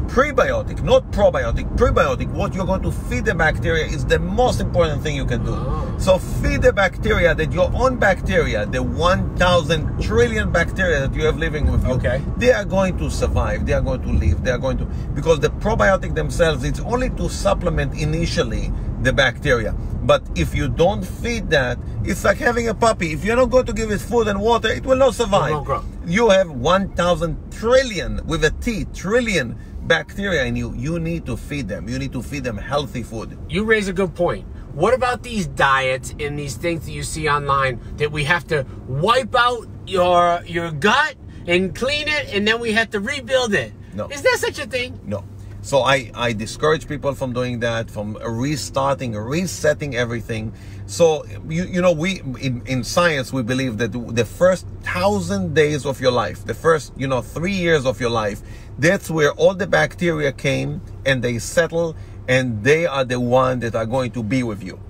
prebiotic, 0.08 0.82
not 0.82 1.10
probiotic, 1.10 1.76
prebiotic, 1.76 2.30
what 2.32 2.54
you're 2.54 2.64
going 2.66 2.82
to 2.82 2.92
feed 2.92 3.24
the 3.24 3.34
bacteria 3.34 3.84
is 3.86 4.04
the 4.06 4.18
most 4.18 4.60
important 4.60 5.02
thing 5.02 5.16
you 5.16 5.24
can 5.26 5.44
do. 5.44 5.52
Oh. 5.52 5.96
So 5.98 6.18
feed 6.18 6.62
the 6.62 6.72
bacteria 6.72 7.34
that 7.34 7.52
your 7.52 7.70
own 7.74 7.96
bacteria, 7.98 8.66
the 8.66 8.82
1,000 8.82 10.00
trillion 10.00 10.52
bacteria 10.52 11.00
that 11.00 11.14
you 11.14 11.24
have 11.24 11.38
living 11.38 11.70
with 11.70 11.84
you, 11.84 11.94
Okay. 11.94 12.22
they 12.36 12.52
are 12.52 12.64
going 12.64 12.96
to 12.98 13.10
survive. 13.10 13.66
They 13.66 13.72
are 13.72 13.80
going 13.80 14.02
to 14.02 14.08
live. 14.08 14.44
They 14.44 14.52
are 14.52 14.58
going 14.58 14.78
to 14.78 14.84
because 15.14 15.40
the 15.40 15.50
probiotic 15.50 16.14
themselves, 16.14 16.62
it's 16.64 16.80
only 16.80 17.10
to 17.10 17.28
supplement 17.28 17.98
initially 18.00 18.72
the 19.02 19.12
bacteria. 19.12 19.72
But 20.02 20.22
if 20.36 20.54
you 20.54 20.68
don't 20.68 21.04
feed 21.04 21.50
that, 21.50 21.78
it's 22.04 22.24
like 22.24 22.38
having 22.38 22.68
a 22.68 22.74
puppy. 22.74 23.12
If 23.12 23.24
you're 23.24 23.36
not 23.36 23.50
going 23.50 23.66
to 23.66 23.72
give 23.72 23.90
it 23.90 24.00
food 24.00 24.28
and 24.28 24.40
water, 24.40 24.68
it 24.68 24.84
will 24.86 24.96
not 24.96 25.14
survive. 25.14 25.66
You 26.06 26.28
have 26.28 26.52
1,000 26.52 27.52
trillion 27.52 28.24
with 28.26 28.44
a 28.44 28.50
T, 28.60 28.84
trillion 28.94 29.58
bacteria 29.88 30.44
in 30.44 30.54
you. 30.54 30.72
You 30.74 31.00
need 31.00 31.26
to 31.26 31.36
feed 31.36 31.66
them. 31.66 31.88
You 31.88 31.98
need 31.98 32.12
to 32.12 32.22
feed 32.22 32.44
them 32.44 32.56
healthy 32.56 33.02
food. 33.02 33.36
You 33.48 33.64
raise 33.64 33.88
a 33.88 33.92
good 33.92 34.14
point. 34.14 34.46
What 34.72 34.94
about 34.94 35.24
these 35.24 35.48
diets 35.48 36.14
and 36.20 36.38
these 36.38 36.54
things 36.54 36.86
that 36.86 36.92
you 36.92 37.02
see 37.02 37.28
online 37.28 37.80
that 37.96 38.12
we 38.12 38.22
have 38.22 38.46
to 38.48 38.64
wipe 38.86 39.34
out 39.34 39.66
your 39.86 40.42
your 40.46 40.70
gut 40.70 41.16
and 41.48 41.74
clean 41.74 42.06
it 42.06 42.32
and 42.32 42.46
then 42.46 42.60
we 42.60 42.70
have 42.72 42.90
to 42.90 43.00
rebuild 43.00 43.52
it? 43.54 43.72
No. 43.92 44.06
Is 44.06 44.22
there 44.22 44.36
such 44.36 44.60
a 44.60 44.66
thing? 44.66 45.00
No. 45.04 45.24
So 45.62 45.80
I, 45.80 46.12
I 46.14 46.32
discourage 46.32 46.86
people 46.86 47.12
from 47.16 47.32
doing 47.32 47.58
that, 47.60 47.90
from 47.90 48.14
restarting, 48.24 49.16
resetting 49.16 49.96
everything. 49.96 50.52
So 50.86 51.26
you 51.48 51.64
you 51.64 51.80
know 51.82 51.90
we 51.90 52.20
in, 52.40 52.62
in 52.66 52.84
science 52.84 53.32
we 53.32 53.42
believe 53.42 53.78
that 53.78 53.90
the 53.92 54.24
first 54.24 54.66
thousand 54.96 55.54
days 55.54 55.84
of 55.84 56.00
your 56.00 56.10
life, 56.10 56.42
the 56.46 56.54
first 56.54 56.90
you 56.96 57.06
know 57.06 57.20
three 57.20 57.52
years 57.52 57.84
of 57.84 58.00
your 58.00 58.08
life, 58.08 58.40
that's 58.78 59.10
where 59.10 59.32
all 59.32 59.54
the 59.54 59.66
bacteria 59.66 60.32
came 60.32 60.80
and 61.04 61.22
they 61.22 61.38
settle 61.38 61.94
and 62.28 62.64
they 62.64 62.86
are 62.86 63.04
the 63.04 63.20
one 63.20 63.60
that 63.60 63.74
are 63.74 63.84
going 63.84 64.10
to 64.10 64.22
be 64.22 64.42
with 64.42 64.62
you. 64.64 64.80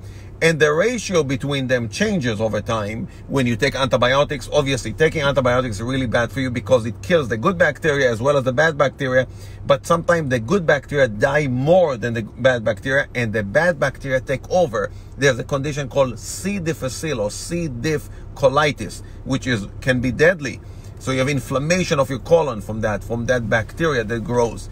And 0.43 0.61
the 0.61 0.73
ratio 0.73 1.25
between 1.25 1.67
them 1.67 1.88
changes 1.88 2.41
over 2.43 2.61
time 2.61 3.08
when 3.26 3.47
you 3.47 3.56
take 3.56 3.75
antibiotics. 3.75 4.51
Obviously, 4.53 4.93
taking 4.93 5.22
antibiotics 5.22 5.77
is 5.77 5.82
really 5.82 6.06
bad 6.06 6.31
for 6.31 6.41
you 6.41 6.51
because 6.51 6.84
it 6.84 7.03
kills 7.03 7.29
the 7.29 7.39
good 7.39 7.56
bacteria 7.56 8.10
as 8.10 8.20
well 8.20 8.36
as 8.36 8.44
the 8.44 8.53
bad 8.53 8.77
bacteria. 8.77 9.27
But 9.67 9.86
sometimes 9.86 10.29
the 10.29 10.39
good 10.39 10.67
bacteria 10.67 11.08
die 11.08 11.48
more 11.48 11.96
than 11.96 12.13
the 12.15 12.22
bad 12.22 12.65
bacteria, 12.65 13.08
and 13.15 13.32
the 13.32 13.43
bad 13.43 13.81
bacteria 13.81 14.20
take 14.20 14.48
over. 14.51 14.91
There's 15.17 15.39
a 15.39 15.44
condition 15.44 15.89
called 15.89 16.19
C. 16.19 16.58
difficile 16.58 17.22
or 17.22 17.31
C. 17.31 17.69
diff 17.69 18.10
colitis, 18.36 19.02
which 19.24 19.46
is 19.46 19.66
can 19.81 20.00
be 20.00 20.12
deadly. 20.12 20.60
So 20.98 21.10
you 21.12 21.19
have 21.19 21.28
inflammation 21.28 21.98
of 21.98 22.08
your 22.10 22.19
colon 22.20 22.60
from 22.60 22.81
that, 22.82 23.02
from 23.05 23.26
that 23.26 23.48
bacteria 23.50 24.05
that 24.05 24.20
grows. 24.24 24.69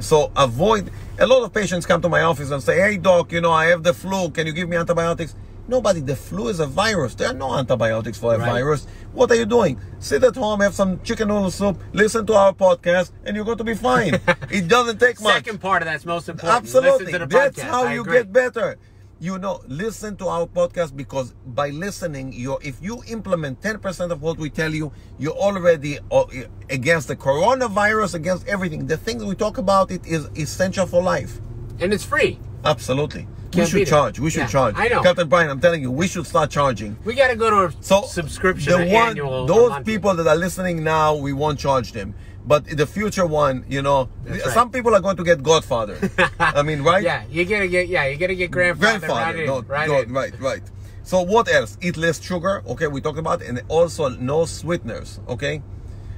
So 0.00 0.30
avoid. 0.36 0.90
A 1.18 1.26
lot 1.26 1.42
of 1.44 1.52
patients 1.52 1.86
come 1.86 2.00
to 2.02 2.08
my 2.08 2.22
office 2.22 2.50
and 2.50 2.62
say, 2.62 2.76
"Hey 2.80 2.96
doc, 2.96 3.32
you 3.32 3.40
know 3.40 3.52
I 3.52 3.66
have 3.66 3.82
the 3.82 3.94
flu. 3.94 4.30
Can 4.30 4.46
you 4.46 4.52
give 4.52 4.68
me 4.68 4.76
antibiotics?" 4.76 5.34
Nobody. 5.66 6.00
The 6.00 6.16
flu 6.16 6.48
is 6.48 6.60
a 6.60 6.66
virus. 6.66 7.14
There 7.14 7.28
are 7.28 7.32
no 7.46 7.54
antibiotics 7.56 8.18
for 8.18 8.34
a 8.34 8.38
Right. 8.38 8.50
virus. 8.52 8.86
What 9.14 9.30
are 9.30 9.36
you 9.36 9.46
doing? 9.46 9.78
Sit 9.98 10.22
at 10.22 10.36
home, 10.36 10.60
have 10.60 10.74
some 10.74 11.00
chicken 11.04 11.28
noodle 11.28 11.50
soup, 11.50 11.78
listen 11.94 12.26
to 12.26 12.34
our 12.34 12.52
podcast, 12.52 13.12
and 13.24 13.34
you're 13.34 13.46
going 13.46 13.56
to 13.58 13.64
be 13.64 13.74
fine. 13.74 14.12
it 14.50 14.68
doesn't 14.68 14.98
take 15.00 15.22
much. 15.22 15.32
Second 15.36 15.60
part 15.62 15.80
of 15.80 15.86
that's 15.86 16.04
most 16.04 16.28
important. 16.28 16.58
Absolutely. 16.64 17.12
To 17.12 17.18
the 17.20 17.26
That's 17.26 17.58
podcast. 17.58 17.62
how 17.70 17.84
I 17.86 17.94
you 17.94 18.02
agree. 18.02 18.18
get 18.18 18.32
better. 18.32 18.76
You 19.24 19.38
know, 19.38 19.62
listen 19.66 20.18
to 20.18 20.28
our 20.28 20.46
podcast 20.46 20.94
because 20.94 21.32
by 21.46 21.70
listening, 21.70 22.34
you 22.34 22.58
if 22.60 22.76
you 22.82 23.02
implement 23.08 23.62
10% 23.62 24.10
of 24.10 24.20
what 24.20 24.36
we 24.36 24.50
tell 24.50 24.70
you, 24.74 24.92
you're 25.18 25.32
already 25.32 25.98
uh, 26.12 26.24
against 26.68 27.08
the 27.08 27.16
coronavirus, 27.16 28.16
against 28.16 28.46
everything. 28.46 28.86
The 28.86 28.98
things 28.98 29.24
we 29.24 29.34
talk 29.34 29.56
about 29.56 29.90
it 29.90 30.04
is 30.04 30.26
essential 30.36 30.84
for 30.84 31.02
life. 31.02 31.40
and 31.80 31.94
it's 31.94 32.04
free. 32.04 32.38
Absolutely. 32.66 33.26
we 33.56 33.64
should 33.64 33.80
it. 33.80 33.88
charge. 33.88 34.20
We 34.20 34.28
should 34.28 34.40
Yeah, 34.40 34.56
charge. 34.58 34.74
I 34.76 34.88
know. 34.88 35.00
Captain 35.02 35.26
Brian, 35.26 35.48
I'm 35.48 35.60
telling 35.60 35.80
you, 35.80 35.90
we 35.90 36.06
should 36.06 36.26
start 36.26 36.50
charging. 36.50 36.94
We 37.06 37.14
got 37.14 37.28
to 37.28 37.36
go 37.36 37.48
to 37.48 37.60
a 37.68 37.82
So 37.82 38.02
subscription, 38.02 38.78
the 38.78 38.94
one, 38.94 39.16
those 39.46 39.82
people 39.84 40.14
that 40.16 40.26
are 40.26 40.36
listening 40.36 40.84
now, 40.84 41.14
we 41.16 41.32
won't 41.32 41.58
charge 41.58 41.92
them. 41.92 42.14
But 42.46 42.66
the 42.66 42.86
future 42.86 43.26
one, 43.26 43.64
you 43.68 43.80
know, 43.80 44.08
That's 44.24 44.44
right. 44.44 44.54
some 44.54 44.70
people 44.70 44.94
are 44.94 45.00
going 45.00 45.16
to 45.16 45.24
get 45.24 45.42
Godfather. 45.42 45.96
I 46.38 46.62
mean, 46.62 46.82
right? 46.82 47.02
Yeah, 47.02 47.24
you're 47.30 47.46
gonna 47.46 47.68
get. 47.68 47.88
Yeah, 47.88 48.04
you're 48.06 48.18
gonna 48.18 48.34
get 48.34 48.50
grandfather. 48.50 48.98
grandfather. 48.98 49.22
right 49.22 49.36
in, 49.40 49.46
no, 49.46 49.62
right 49.62 49.88
no, 49.88 50.00
in. 50.00 50.12
right, 50.12 50.40
right. 50.40 50.62
So 51.02 51.22
what 51.22 51.48
else? 51.48 51.78
Eat 51.82 51.96
less 51.96 52.20
sugar. 52.22 52.62
Okay, 52.66 52.86
we 52.86 53.00
talked 53.00 53.18
about, 53.18 53.42
and 53.42 53.62
also 53.68 54.08
no 54.08 54.44
sweeteners. 54.44 55.20
Okay, 55.28 55.62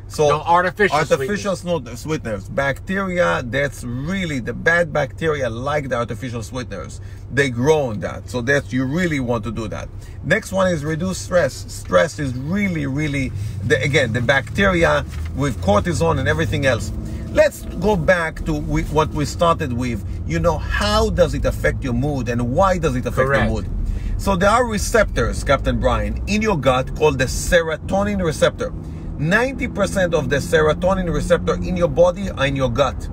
So 0.08 0.28
No 0.28 0.40
artificial 0.42 0.96
artificial 0.96 1.56
sweeteners. 1.56 2.00
sweeteners. 2.00 2.48
Bacteria, 2.48 3.42
that's 3.44 3.82
really 3.84 4.38
the 4.40 4.52
bad 4.52 4.92
bacteria 4.92 5.50
like 5.50 5.88
the 5.88 5.96
artificial 5.96 6.42
sweeteners. 6.42 7.00
They 7.36 7.50
grow 7.50 7.90
on 7.90 8.00
that. 8.00 8.30
So 8.30 8.40
that 8.42 8.72
you 8.72 8.86
really 8.86 9.20
want 9.20 9.44
to 9.44 9.52
do 9.52 9.68
that. 9.68 9.90
Next 10.24 10.52
one 10.52 10.72
is 10.72 10.86
reduce 10.86 11.18
stress. 11.18 11.52
Stress 11.70 12.18
is 12.18 12.32
really, 12.32 12.86
really 12.86 13.30
the, 13.62 13.80
again 13.82 14.14
the 14.14 14.22
bacteria 14.22 15.04
with 15.36 15.60
cortisone 15.60 16.18
and 16.18 16.28
everything 16.28 16.64
else. 16.64 16.90
Let's 17.32 17.66
go 17.76 17.94
back 17.94 18.42
to 18.46 18.54
we, 18.54 18.84
what 18.84 19.10
we 19.10 19.26
started 19.26 19.74
with. 19.74 20.02
You 20.26 20.40
know, 20.40 20.56
how 20.56 21.10
does 21.10 21.34
it 21.34 21.44
affect 21.44 21.84
your 21.84 21.92
mood 21.92 22.30
and 22.30 22.54
why 22.54 22.78
does 22.78 22.96
it 22.96 23.04
affect 23.04 23.28
Correct. 23.28 23.44
your 23.50 23.62
mood? 23.62 23.70
So 24.16 24.34
there 24.34 24.48
are 24.48 24.66
receptors, 24.66 25.44
Captain 25.44 25.78
Brian, 25.78 26.22
in 26.26 26.40
your 26.40 26.56
gut 26.56 26.96
called 26.96 27.18
the 27.18 27.26
serotonin 27.26 28.24
receptor. 28.24 28.70
90% 29.18 30.14
of 30.14 30.30
the 30.30 30.36
serotonin 30.36 31.12
receptor 31.12 31.54
in 31.56 31.76
your 31.76 31.88
body 31.88 32.30
are 32.30 32.46
in 32.46 32.56
your 32.56 32.70
gut. 32.70 33.10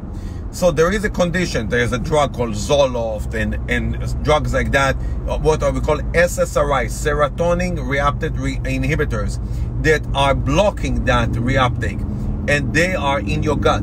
So 0.54 0.70
there 0.70 0.92
is 0.92 1.04
a 1.04 1.10
condition, 1.10 1.70
there 1.70 1.80
is 1.80 1.94
a 1.94 1.98
drug 1.98 2.36
called 2.36 2.52
Zoloft 2.52 3.34
and, 3.34 3.56
and 3.72 4.24
drugs 4.24 4.54
like 4.54 4.72
that, 4.72 4.96
uh, 5.28 5.40
what 5.40 5.64
are 5.64 5.72
we 5.72 5.82
call 5.82 5.98
SSRI, 5.98 6.86
serotonin 6.86 7.80
reuptake 7.80 8.40
re- 8.40 8.58
inhibitors, 8.58 9.40
that 9.82 10.06
are 10.14 10.36
blocking 10.36 11.06
that 11.06 11.30
reuptake. 11.30 12.00
And 12.48 12.72
they 12.72 12.94
are 12.94 13.20
in 13.20 13.42
your 13.42 13.58
gut. 13.58 13.82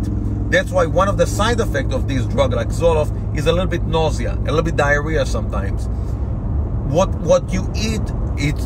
That's 0.53 0.71
why 0.71 0.87
one 0.87 1.09
of 1.09 1.19
the 1.19 1.27
side 1.27 1.59
effects 1.59 1.93
of 1.93 2.07
this 2.07 2.25
drug 2.27 2.55
like 2.55 2.69
Zoloft 2.69 3.37
is 3.37 3.47
a 3.47 3.53
little 3.53 3.67
bit 3.67 3.83
nausea, 3.83 4.35
a 4.35 4.45
little 4.45 4.63
bit 4.63 4.77
diarrhea 4.77 5.27
sometimes 5.27 5.89
what 6.91 7.09
what 7.21 7.53
you 7.53 7.71
eat 7.77 8.03
it 8.37 8.57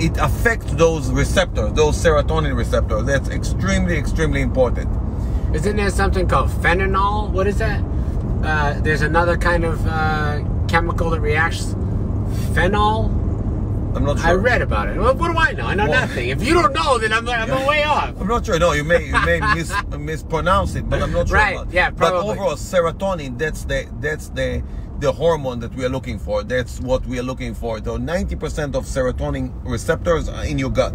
it 0.00 0.16
affects 0.18 0.70
those 0.74 1.10
receptors 1.10 1.72
those 1.72 1.96
serotonin 1.96 2.56
receptors 2.56 3.04
that's 3.04 3.28
extremely 3.30 3.96
extremely 3.96 4.40
important 4.40 4.88
Isn't 5.54 5.76
there 5.76 5.90
something 5.90 6.28
called 6.28 6.50
phenol? 6.62 7.28
What 7.28 7.46
is 7.46 7.58
that? 7.58 7.82
Uh, 8.42 8.78
there's 8.80 9.02
another 9.02 9.36
kind 9.36 9.64
of 9.64 9.84
uh, 9.86 10.42
chemical 10.68 11.10
that 11.10 11.20
reacts. 11.20 11.74
Phenol. 12.54 13.06
i'm 13.96 14.04
not 14.04 14.18
sure 14.18 14.28
I 14.28 14.34
read 14.34 14.60
about 14.62 14.88
it. 14.88 14.98
What, 14.98 15.16
what 15.16 15.32
do 15.32 15.38
I 15.38 15.52
know? 15.52 15.64
I 15.66 15.74
know 15.74 15.88
Well- 15.88 16.00
nothing. 16.02 16.28
If 16.28 16.42
you 16.46 16.54
don't 16.54 16.74
know, 16.74 16.98
then 16.98 17.12
I'm, 17.12 17.26
I'm 17.28 17.66
way 17.66 17.82
off. 17.84 18.14
i'm 18.20 18.28
not 18.28 18.44
sure 18.44 18.58
no 18.58 18.72
you 18.72 18.84
may 18.84 19.06
you 19.06 19.18
may 19.24 19.40
mis, 19.54 19.72
mispronounce 19.98 20.74
it 20.74 20.88
but 20.90 21.02
i'm 21.02 21.12
not 21.12 21.28
sure 21.28 21.36
Right, 21.38 21.56
about 21.56 21.72
yeah, 21.72 21.90
but 21.90 22.12
overall 22.12 22.54
serotonin 22.56 23.38
that's 23.38 23.64
the 23.64 23.88
that's 24.00 24.28
the 24.30 24.62
the 25.00 25.10
hormone 25.12 25.60
that 25.60 25.74
we 25.74 25.84
are 25.86 25.88
looking 25.88 26.18
for 26.18 26.42
that's 26.42 26.80
what 26.80 27.04
we 27.06 27.18
are 27.18 27.22
looking 27.22 27.54
for 27.54 27.78
so 27.82 27.96
90% 27.98 28.74
of 28.74 28.84
serotonin 28.84 29.50
receptors 29.64 30.28
are 30.28 30.44
in 30.44 30.58
your 30.58 30.70
gut 30.70 30.92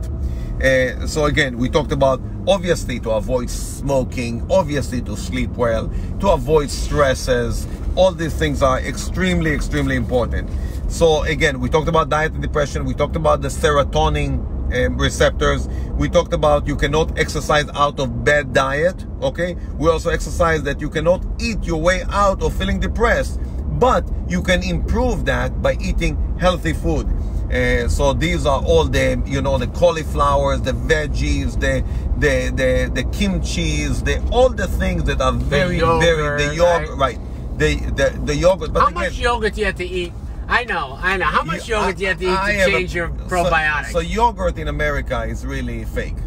uh, 0.64 1.08
so 1.08 1.26
again 1.26 1.58
we 1.58 1.68
talked 1.70 1.92
about 1.92 2.20
obviously 2.48 3.00
to 3.00 3.10
avoid 3.12 3.50
smoking 3.50 4.46
obviously 4.52 5.02
to 5.02 5.16
sleep 5.16 5.50
well 5.52 5.92
to 6.20 6.30
avoid 6.30 6.70
stresses 6.70 7.68
all 7.96 8.12
these 8.12 8.34
things 8.34 8.62
are 8.62 8.80
extremely 8.80 9.52
extremely 9.52 9.96
important 9.96 10.50
so 10.90 11.24
again 11.24 11.60
we 11.60 11.70
talked 11.70 11.88
about 11.88 12.10
diet 12.10 12.34
and 12.34 12.42
depression 12.42 12.86
we 12.86 12.94
talked 12.94 13.16
about 13.16 13.42
the 13.42 13.48
serotonin 13.48 14.50
um, 14.74 14.98
receptors. 14.98 15.68
We 15.98 16.10
talked 16.10 16.34
about 16.34 16.68
you 16.68 16.76
cannot 16.76 17.18
exercise 17.18 17.70
out 17.76 18.00
of 18.00 18.24
bad 18.24 18.54
diet. 18.54 19.06
Okay. 19.22 19.56
We 19.78 19.90
also 19.90 20.10
exercise 20.10 20.64
that 20.64 20.82
you 20.82 20.90
cannot 20.90 21.24
eat 21.40 21.64
your 21.64 21.80
way 21.80 22.04
out 22.10 22.42
of 22.42 22.56
feeling 22.56 22.80
depressed, 22.80 23.40
but 23.80 24.08
you 24.28 24.42
can 24.42 24.64
improve 24.64 25.26
that 25.26 25.62
by 25.62 25.76
eating 25.80 26.18
healthy 26.40 26.74
food. 26.74 27.08
Uh, 27.54 27.88
so 27.88 28.14
these 28.14 28.48
are 28.48 28.64
all 28.64 28.86
the 28.86 29.22
you 29.28 29.42
know 29.42 29.58
the 29.60 29.68
cauliflowers, 29.68 30.62
the 30.62 30.72
veggies, 30.72 31.60
the 31.60 31.84
the 32.20 32.50
the 32.56 32.92
the 32.94 33.04
kimchi's, 33.06 34.04
the 34.04 34.22
all 34.32 34.50
the 34.50 34.68
things 34.68 35.04
that 35.06 35.20
are 35.22 35.34
very 35.34 35.80
very 35.80 36.46
the 36.48 36.56
yogurt, 36.56 36.88
yogurt 36.88 36.98
right. 36.98 37.20
The, 37.58 37.76
the 37.76 38.20
the 38.26 38.36
yogurt. 38.36 38.74
But 38.74 38.80
How 38.82 38.88
again, 38.88 39.04
much 39.04 39.18
yogurt 39.20 39.54
do 39.54 39.62
you 39.62 39.66
have 39.68 39.76
to 39.76 39.86
eat? 39.86 40.12
I 40.48 40.66
know, 40.66 40.98
I 41.00 41.18
know. 41.18 41.26
How 41.26 41.44
much 41.44 41.68
you- 41.68 41.76
yogurt 41.76 41.98
do 41.98 42.02
you 42.04 42.08
have 42.10 42.20
to 42.20 42.26
eat 42.26 42.30
I- 42.30 42.44
I 42.50 42.52
to 42.54 42.58
have 42.60 42.68
a- 42.68 42.72
change 42.72 42.96
your 42.96 43.10
probiotics? 43.10 43.92
So, 43.92 44.00
yogurt 44.00 44.58
in 44.58 44.68
America 44.68 45.24
is 45.24 45.46
really 45.46 45.86
fake. 45.86 46.18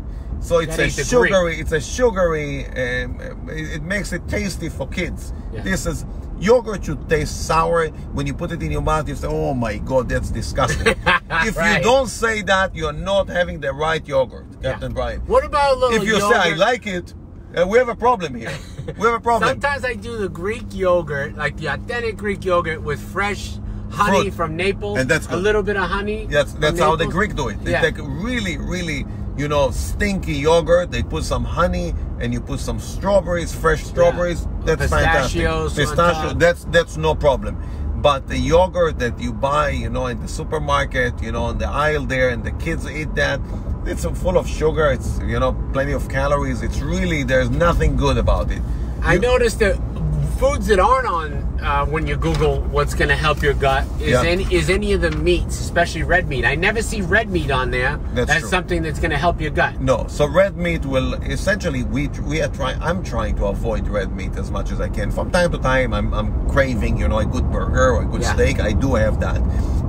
So 0.41 0.59
it's 0.59 0.79
a 0.79 0.89
sugary. 0.91 1.59
It's 1.59 1.73
a 1.73 1.81
sugary. 1.81 2.67
Um, 2.67 3.21
it, 3.49 3.77
it 3.77 3.83
makes 3.83 4.13
it 4.13 4.29
tasty 4.29 4.69
for 4.69 4.87
kids. 4.89 5.33
Yeah. 5.53 5.63
This 5.63 5.87
is 5.87 6.05
yogurt 6.39 6.85
should 6.85 7.09
taste 7.09 7.47
sour 7.47 7.89
when 8.13 8.27
you 8.27 8.35
put 8.35 8.53
it 8.53 8.63
in 8.63 8.71
your 8.71 8.83
mouth. 8.83 9.09
You 9.09 9.17
say, 9.17 9.27
"Oh 9.29 9.55
my 9.55 9.79
God, 9.79 10.09
that's 10.09 10.31
disgusting." 10.31 10.87
if 11.49 11.57
Right. 11.57 11.79
you 11.79 11.83
don't 11.83 12.09
say 12.09 12.43
that, 12.43 12.77
you're 12.77 12.93
not 12.93 13.29
having 13.29 13.61
the 13.61 13.73
right 13.73 14.07
yogurt, 14.07 14.47
Yeah. 14.67 14.73
Captain 14.73 14.93
Brian. 14.93 15.21
What 15.23 15.45
about 15.45 15.77
a 15.77 15.79
little 15.79 15.97
If 15.97 16.05
you 16.05 16.19
yogurt? 16.19 16.43
say 16.43 16.53
I 16.53 16.55
like 16.55 16.87
it, 16.87 17.15
uh, 17.57 17.67
we 17.67 17.79
have 17.79 17.89
a 17.89 17.97
problem 17.97 18.35
here. 18.35 18.53
we 18.99 19.07
have 19.07 19.15
a 19.15 19.21
problem. 19.21 19.49
Sometimes 19.49 19.85
I 19.85 19.95
do 19.95 20.17
the 20.17 20.29
Greek 20.29 20.65
yogurt, 20.73 21.37
like 21.37 21.57
the 21.57 21.69
authentic 21.69 22.17
Greek 22.17 22.45
yogurt 22.45 22.83
with 22.83 23.01
fresh 23.01 23.59
honey 23.91 24.23
Fruit. 24.25 24.35
from 24.35 24.57
Naples. 24.57 24.99
And 24.99 25.09
that's 25.09 25.27
a 25.29 25.37
little 25.37 25.63
bit 25.63 25.77
of 25.77 25.89
honey. 25.89 26.27
That's 26.27 26.53
that's 26.55 26.79
how 26.79 26.97
the 26.97 27.07
Greek 27.07 27.35
do 27.35 27.49
it. 27.49 27.63
They 27.65 27.73
yeah. 27.73 27.81
take 27.81 27.97
really, 27.99 28.59
really, 28.59 29.07
you 29.37 29.49
know, 29.49 29.71
stinky 29.71 30.35
yogurt. 30.35 30.91
They 30.91 31.03
put 31.03 31.25
some 31.25 31.45
honey 31.45 31.95
and 32.21 32.33
you 32.33 32.41
put 32.41 32.61
some 32.61 32.79
strawberries, 32.81 33.55
fresh 33.55 33.85
strawberries. 33.85 34.47
That's 34.65 34.83
Pistachios 34.83 35.75
fantastic. 35.75 35.87
Pistachio. 35.87 36.39
That's 36.39 36.65
that's 36.65 36.97
no 36.97 37.15
problem. 37.15 37.57
But 38.03 38.29
the 38.29 38.39
yogurt 38.39 38.99
that 38.99 39.19
you 39.19 39.33
buy, 39.33 39.71
you 39.71 39.89
know, 39.89 40.07
in 40.07 40.21
the 40.21 40.29
supermarket, 40.29 41.21
you 41.23 41.33
know, 41.33 41.45
on 41.45 41.59
the 41.59 41.67
aisle 41.67 42.05
there, 42.05 42.29
and 42.29 42.45
the 42.45 42.53
kids 42.53 42.89
eat 42.89 43.15
that. 43.15 43.41
It's 43.87 44.05
full 44.05 44.37
of 44.37 44.49
sugar. 44.49 44.91
It's 44.91 45.19
you 45.25 45.39
know, 45.39 45.53
plenty 45.73 45.93
of 45.93 46.09
calories. 46.09 46.63
It's 46.63 46.81
really 46.81 47.23
there's 47.23 47.51
nothing 47.51 47.97
good 47.97 48.19
about 48.19 48.51
it. 48.51 48.63
I 49.03 49.15
You- 49.15 49.21
noticed 49.21 49.59
that 49.61 49.77
foods 50.39 50.67
that 50.67 50.79
aren't 50.79 51.07
on 51.07 51.33
uh, 51.63 51.87
when 51.87 52.07
you 52.07 52.15
Google 52.17 52.61
what's 52.71 52.93
going 52.95 53.09
to 53.09 53.17
help 53.17 53.43
your 53.43 53.55
gut 53.55 53.85
is 54.01 54.09
Yeah. 54.11 54.23
any 54.23 54.45
is 54.53 54.69
any 54.69 54.93
of 54.93 55.01
the 55.01 55.11
meats, 55.13 55.59
especially 55.61 56.03
red 56.03 56.29
meat. 56.29 56.45
I 56.45 56.55
never 56.57 56.83
see 56.83 57.01
red 57.01 57.31
meat 57.31 57.51
on 57.51 57.71
there. 57.71 57.99
That's 58.15 58.29
That's 58.31 58.51
something 58.51 58.83
that's 58.83 58.99
going 58.99 59.13
to 59.13 59.17
help 59.17 59.41
your 59.41 59.51
gut. 59.51 59.81
No, 59.81 60.05
so 60.09 60.27
red 60.27 60.57
meat 60.59 60.85
will 60.85 61.15
essentially 61.37 61.85
we 61.85 62.09
we 62.31 62.43
are 62.43 62.49
trying. 62.49 62.83
I'm 62.83 63.03
trying 63.03 63.37
to 63.37 63.47
avoid 63.47 63.89
red 63.89 64.11
meat 64.15 64.37
as 64.37 64.51
much 64.51 64.73
as 64.73 64.81
I 64.81 64.89
can. 64.89 65.11
From 65.11 65.31
time 65.31 65.51
to 65.53 65.59
time, 65.59 65.95
I'm 65.95 66.13
I'm 66.13 66.31
craving 66.51 66.99
you 66.99 67.09
know 67.09 67.19
a 67.21 67.25
good 67.25 67.51
burger 67.51 67.93
or 67.95 68.03
a 68.03 68.05
good 68.07 68.23
Yeah. 68.23 68.35
steak. 68.35 68.61
I 68.61 68.73
do 68.73 68.95
have 68.97 69.21
that, 69.21 69.41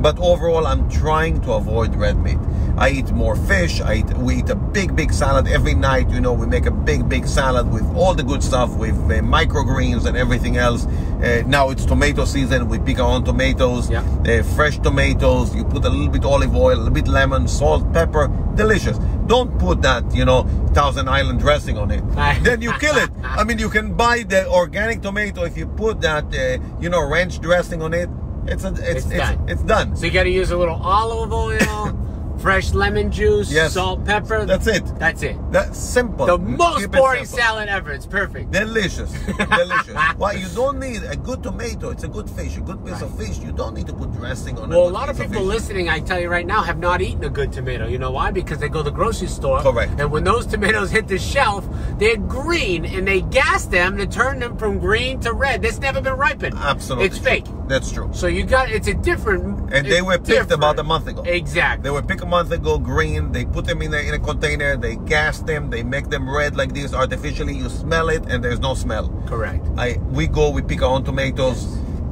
but 0.01 0.17
overall, 0.19 0.65
I'm 0.67 0.87
trying 0.89 1.41
to 1.41 1.53
avoid 1.53 1.93
red 1.95 2.17
meat. 2.23 2.39
I 2.77 2.89
eat 2.91 3.11
more 3.11 3.35
fish. 3.35 3.81
I 3.81 3.95
eat, 3.95 4.13
we 4.17 4.35
eat 4.37 4.49
a 4.49 4.55
big 4.55 4.95
big 4.95 5.11
salad 5.11 5.47
every 5.47 5.73
night. 5.73 6.09
You 6.11 6.21
know, 6.21 6.33
we 6.33 6.45
make 6.45 6.65
a 6.67 6.71
big 6.71 7.09
big 7.09 7.27
salad 7.27 7.71
with 7.71 7.83
all 7.95 8.13
the 8.13 8.23
good 8.23 8.43
stuff 8.43 8.69
with 8.77 8.95
uh, 8.95 9.21
microgreens 9.21 10.05
and 10.05 10.15
everything 10.15 10.57
else. 10.57 10.85
Uh, 10.85 11.43
now 11.47 11.69
it's 11.71 11.85
tomato 11.85 12.25
season. 12.25 12.69
We 12.69 12.77
pick 12.79 12.99
our 12.99 13.09
own 13.09 13.23
tomatoes. 13.23 13.89
Yeah. 13.89 14.01
Uh, 14.27 14.43
fresh 14.55 14.77
tomatoes. 14.79 15.55
You 15.55 15.63
put 15.63 15.83
a 15.85 15.89
little 15.89 16.09
bit 16.09 16.23
olive 16.25 16.55
oil, 16.55 16.75
a 16.75 16.77
little 16.77 16.91
bit 16.93 17.07
lemon, 17.07 17.47
salt, 17.47 17.91
pepper. 17.93 18.27
Delicious. 18.55 18.97
Don't 19.27 19.57
put 19.59 19.81
that, 19.81 20.03
you 20.15 20.23
know, 20.25 20.43
Thousand 20.73 21.09
Island 21.09 21.39
dressing 21.39 21.77
on 21.77 21.91
it. 21.91 22.01
then 22.43 22.61
you 22.61 22.71
kill 22.73 22.95
it. 22.97 23.09
I 23.23 23.43
mean, 23.43 23.59
you 23.59 23.69
can 23.69 23.93
buy 23.95 24.23
the 24.23 24.47
organic 24.49 25.01
tomato 25.01 25.43
if 25.43 25.57
you 25.57 25.67
put 25.67 26.01
that, 26.01 26.25
uh, 26.33 26.63
you 26.79 26.89
know, 26.89 27.01
ranch 27.07 27.39
dressing 27.41 27.81
on 27.81 27.93
it. 27.93 28.09
It's 28.45 28.63
a, 28.63 28.69
it's 28.69 28.79
It's 28.79 29.05
it's, 29.07 29.17
done. 29.17 29.49
it's 29.49 29.61
done. 29.63 29.95
So 29.97 30.05
you 30.05 30.11
got 30.11 30.23
to 30.23 30.29
use 30.29 30.51
a 30.51 30.57
little 30.57 30.75
olive 30.81 31.33
oil, 31.33 31.59
fresh 32.39 32.73
lemon 32.73 33.11
juice, 33.11 33.51
Yes. 33.51 33.73
salt, 33.73 34.05
pepper. 34.05 34.45
That's 34.45 34.67
it. 34.67 34.85
That's 34.99 35.23
it. 35.23 35.35
That's 35.51 35.77
simple. 35.77 36.25
The 36.25 36.37
most 36.37 36.83
it 36.83 36.91
boring 36.91 37.25
salad 37.25 37.69
ever. 37.69 37.91
It's 37.91 38.05
perfect. 38.05 38.51
Delicious, 38.51 39.11
delicious. 39.37 39.95
Why 40.17 40.33
you 40.33 40.47
don't 40.55 40.79
need 40.79 41.03
a 41.03 41.15
good 41.15 41.43
tomato? 41.43 41.89
It's 41.89 42.03
a 42.03 42.07
good 42.07 42.29
fish, 42.29 42.57
a 42.57 42.61
good 42.61 42.85
piece 42.85 43.01
of 43.01 43.17
fish. 43.17 43.37
You 43.39 43.51
don't 43.51 43.73
need 43.75 43.87
to 43.87 43.93
put 43.93 44.11
dressing 44.13 44.57
on 44.57 44.71
it. 44.71 44.75
Well, 44.75 44.87
a 44.87 44.89
lot 44.89 45.09
of 45.09 45.19
people 45.19 45.43
listening, 45.43 45.89
I 45.89 45.99
tell 45.99 46.19
you 46.19 46.29
right 46.29 46.45
now, 46.45 46.61
have 46.61 46.79
not 46.79 47.01
eaten 47.01 47.23
a 47.23 47.29
good 47.29 47.51
tomato. 47.51 47.87
You 47.87 47.97
know 47.97 48.11
why? 48.11 48.31
Because 48.31 48.59
they 48.59 48.69
go 48.69 48.79
to 48.79 48.89
the 48.89 48.95
grocery 48.95 49.27
store. 49.27 49.61
Correct. 49.61 49.99
And 49.99 50.11
when 50.11 50.23
those 50.23 50.45
tomatoes 50.45 50.91
hit 50.91 51.07
the 51.07 51.17
shelf, 51.19 51.67
they're 51.97 52.17
green 52.17 52.85
and 52.85 53.07
they 53.07 53.21
gas 53.21 53.65
them 53.65 53.97
to 53.97 54.05
turn 54.07 54.39
them 54.39 54.57
from 54.57 54.79
green 54.79 55.19
to 55.21 55.33
red. 55.33 55.61
That's 55.61 55.79
never 55.79 56.01
been 56.01 56.13
ripened. 56.13 56.55
Absolutely, 56.57 57.05
It's 57.07 57.17
fake. 57.17 57.45
That's 57.67 57.91
true. 57.91 58.09
So 58.13 58.27
you 58.27 58.43
got, 58.45 58.69
it's 58.71 58.87
a 58.87 58.93
different. 58.93 59.73
And 59.73 59.85
they 59.85 60.01
were 60.01 60.13
picked 60.13 60.27
different. 60.27 60.51
about 60.53 60.79
a 60.79 60.83
month 60.83 61.07
ago. 61.07 61.21
Exactly. 61.23 61.83
They 61.83 61.89
were 61.89 62.01
picked 62.01 62.21
a 62.21 62.25
month 62.25 62.51
ago, 62.51 62.77
green. 62.79 63.31
They 63.33 63.43
put 63.45 63.65
them 63.65 63.81
in 63.81 63.93
a, 63.93 63.97
in 63.97 64.13
a 64.13 64.19
container. 64.19 64.77
They 64.77 64.95
gas 64.95 65.39
them. 65.39 65.69
They 65.69 65.83
make 65.83 66.09
them 66.09 66.29
red 66.29 66.55
like 66.55 66.73
this 66.73 66.93
artificially. 66.93 67.55
You 67.55 67.67
smell 67.69 68.07
it, 68.09 68.23
and 68.29 68.41
there's 68.43 68.59
no 68.61 68.73
smell. 68.73 69.09
Correct. 69.27 69.65
I 69.77 69.97
we 70.11 70.27
go, 70.27 70.49
we 70.49 70.61
pick 70.61 70.81
our 70.81 70.89
own 70.89 71.03
tomatoes, 71.03 71.65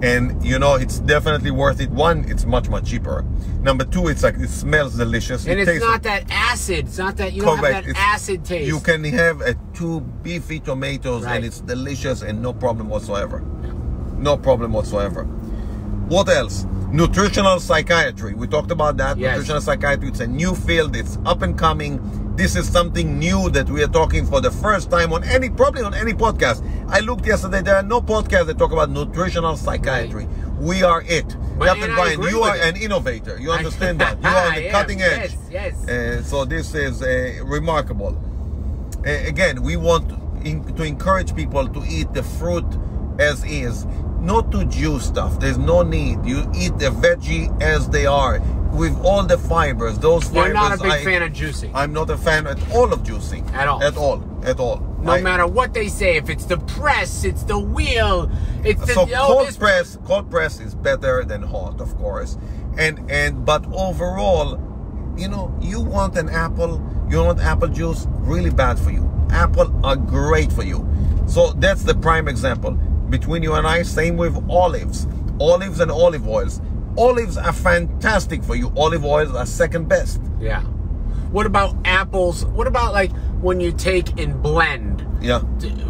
and 0.04 0.44
you 0.44 0.60
know 0.60 0.76
it's 0.76 1.00
definitely 1.00 1.52
worth 1.52 1.80
it. 1.80 1.90
One, 1.90 2.26
it's 2.28 2.46
much 2.46 2.68
much 2.68 2.90
cheaper. 2.90 3.24
Number 3.62 3.86
two, 3.86 4.10
it's 4.10 4.24
like 4.24 4.36
it 4.38 4.50
smells 4.50 4.98
delicious. 4.98 5.48
And 5.48 5.58
it 5.60 5.68
it's 5.70 5.84
not 5.84 6.04
that 6.04 6.26
acid. 6.30 6.80
It's 6.88 6.98
not 6.98 7.16
that, 7.18 7.32
you 7.34 7.44
don't 7.44 7.58
have 7.58 7.66
that 7.66 7.88
It's- 7.88 7.96
acid 7.98 8.44
taste. 8.44 8.68
You 8.68 8.80
can 8.82 9.04
have 9.06 9.40
a 9.42 9.56
two 9.74 10.02
beefy 10.22 10.60
tomatoes, 10.60 11.24
Right. 11.24 11.38
and 11.38 11.46
it's 11.46 11.62
delicious 11.62 12.22
and 12.24 12.42
no 12.42 12.52
problem 12.54 12.90
whatsoever. 12.90 13.42
No 14.18 14.38
problem 14.38 14.72
whatsoever. 14.74 15.28
What 16.08 16.30
else? 16.30 16.66
Nutritional 16.92 17.60
psychiatry. 17.60 18.36
We 18.36 18.48
talked 18.48 18.72
about 18.72 18.98
that. 18.98 19.18
Yes. 19.18 19.32
Nutritional 19.32 19.62
psychiatry. 19.62 20.08
It's 20.10 20.20
a 20.20 20.28
new 20.28 20.54
field. 20.56 20.96
It's 20.96 21.18
up 21.26 21.42
and 21.42 21.58
coming. 21.58 22.00
This 22.36 22.56
is 22.56 22.70
something 22.70 23.18
new 23.18 23.50
that 23.52 23.70
we 23.70 23.82
are 23.84 23.88
talking 23.88 24.26
for 24.26 24.40
the 24.40 24.52
first 24.52 24.92
time 24.92 25.14
on 25.14 25.24
any, 25.24 25.50
probably 25.50 25.82
on 25.82 25.94
any 25.94 26.14
podcast. 26.14 26.64
I 26.90 27.00
looked 27.00 27.26
yesterday, 27.26 27.62
there 27.62 27.76
are 27.76 27.84
no 27.84 28.02
podcasts 28.02 28.48
that 28.48 28.58
talk 28.58 28.72
about 28.72 28.90
nutritional 28.90 29.56
psychiatry. 29.58 30.28
We 30.60 30.84
are 30.84 31.02
it. 31.08 31.36
But- 31.58 31.68
Captain 31.68 31.96
Brian, 31.96 32.22
you 32.22 32.44
are 32.44 32.56
an 32.56 32.76
innovator. 32.76 33.40
You 33.40 33.52
understand 33.52 34.00
that. 34.02 34.18
You 34.22 34.30
are 34.30 34.48
on 34.48 34.56
the 34.56 34.66
am, 34.68 34.72
cutting 34.72 35.02
edge. 35.02 35.36
yes, 35.50 35.78
yes. 35.88 35.90
Uh, 35.90 36.24
so 36.24 36.46
this 36.46 36.76
is 36.76 37.02
uh, 37.02 37.42
remarkable. 37.46 38.22
Uh, 39.06 39.10
again, 39.10 39.64
we 39.64 39.76
want 39.76 40.12
in, 40.46 40.64
to 40.76 40.84
encourage 40.84 41.36
people 41.36 41.68
to 41.68 41.84
eat 41.88 42.14
the 42.14 42.24
fruit 42.24 42.66
as 43.20 43.44
is, 43.46 43.86
not 44.26 44.52
to 44.52 44.66
juice 44.66 45.06
stuff. 45.06 45.40
There's 45.40 45.58
no 45.58 45.84
need. 45.84 46.26
You 46.26 46.50
eat 46.56 46.78
the 46.80 46.90
veggie 46.90 47.62
as 47.62 47.88
they 47.90 48.06
are, 48.06 48.40
with 48.74 48.98
all 49.06 49.24
the 49.24 49.38
fibers. 49.38 49.98
Those 50.00 50.24
You're 50.34 50.46
fibers. 50.54 50.54
not 50.54 50.80
a 50.80 50.84
big 50.84 50.92
I, 50.92 51.04
fan 51.04 51.22
of 51.24 51.32
juicing. 51.32 51.72
I'm 51.74 51.94
not 51.94 52.10
a 52.10 52.18
fan 52.18 52.48
at 52.48 52.60
all 52.74 52.92
of 52.92 53.04
juicing. 53.04 53.50
At 53.54 53.68
all. 53.68 53.82
At 53.84 53.96
all. 53.98 54.24
At 54.44 54.60
all. 54.60 54.80
no 55.02 55.14
I- 55.14 55.22
matter 55.22 55.48
what 55.48 55.74
they 55.74 55.88
say, 55.88 56.18
if 56.18 56.30
it's 56.30 56.46
the 56.46 56.58
press, 56.58 57.24
it's 57.24 57.44
the 57.44 57.58
wheel, 57.58 58.30
it's 58.64 58.82
the 58.86 58.94
so 58.94 59.02
oh, 59.04 59.28
cold 59.28 59.48
this- 59.48 59.58
press 59.58 59.98
cold 60.06 60.30
press 60.30 60.60
is 60.60 60.74
better 60.76 61.24
than 61.24 61.42
hot 61.44 61.80
of 61.80 61.96
course 61.98 62.38
and 62.78 63.00
and 63.12 63.46
but 63.46 63.64
overall 63.72 64.60
you 65.16 65.28
know 65.28 65.56
you 65.62 65.80
want 65.80 66.18
an 66.18 66.30
apple 66.30 66.82
you 67.10 67.24
want 67.24 67.40
apple 67.40 67.68
juice 67.68 68.08
really 68.32 68.50
bad 68.50 68.78
for 68.80 68.90
you 68.92 69.04
apple 69.30 69.70
are 69.86 69.96
great 69.96 70.52
for 70.52 70.64
you 70.64 70.80
so 71.28 71.52
that's 71.54 71.84
the 71.84 71.94
prime 71.96 72.28
example 72.28 72.78
between 73.10 73.44
you 73.44 73.54
and 73.54 73.68
i 73.68 73.82
same 73.82 74.18
with 74.18 74.36
olives. 74.50 75.08
Olives 75.40 75.80
and 75.80 75.92
olive 75.92 76.28
oils. 76.28 76.62
Olives 76.98 77.38
are 77.38 77.54
fantastic 77.54 78.44
for 78.44 78.56
you. 78.56 78.72
Olive 78.78 79.04
oils 79.04 79.34
are 79.36 79.46
second 79.46 79.88
best. 79.90 80.22
Yeah. 80.40 80.64
What 81.36 81.46
about 81.46 81.76
apples? 81.84 82.46
What 82.46 82.66
about 82.66 82.94
like 82.94 83.12
when 83.42 83.60
you 83.60 83.74
take 83.74 84.18
and 84.22 84.42
blend? 84.42 85.06
yeah 85.22 85.42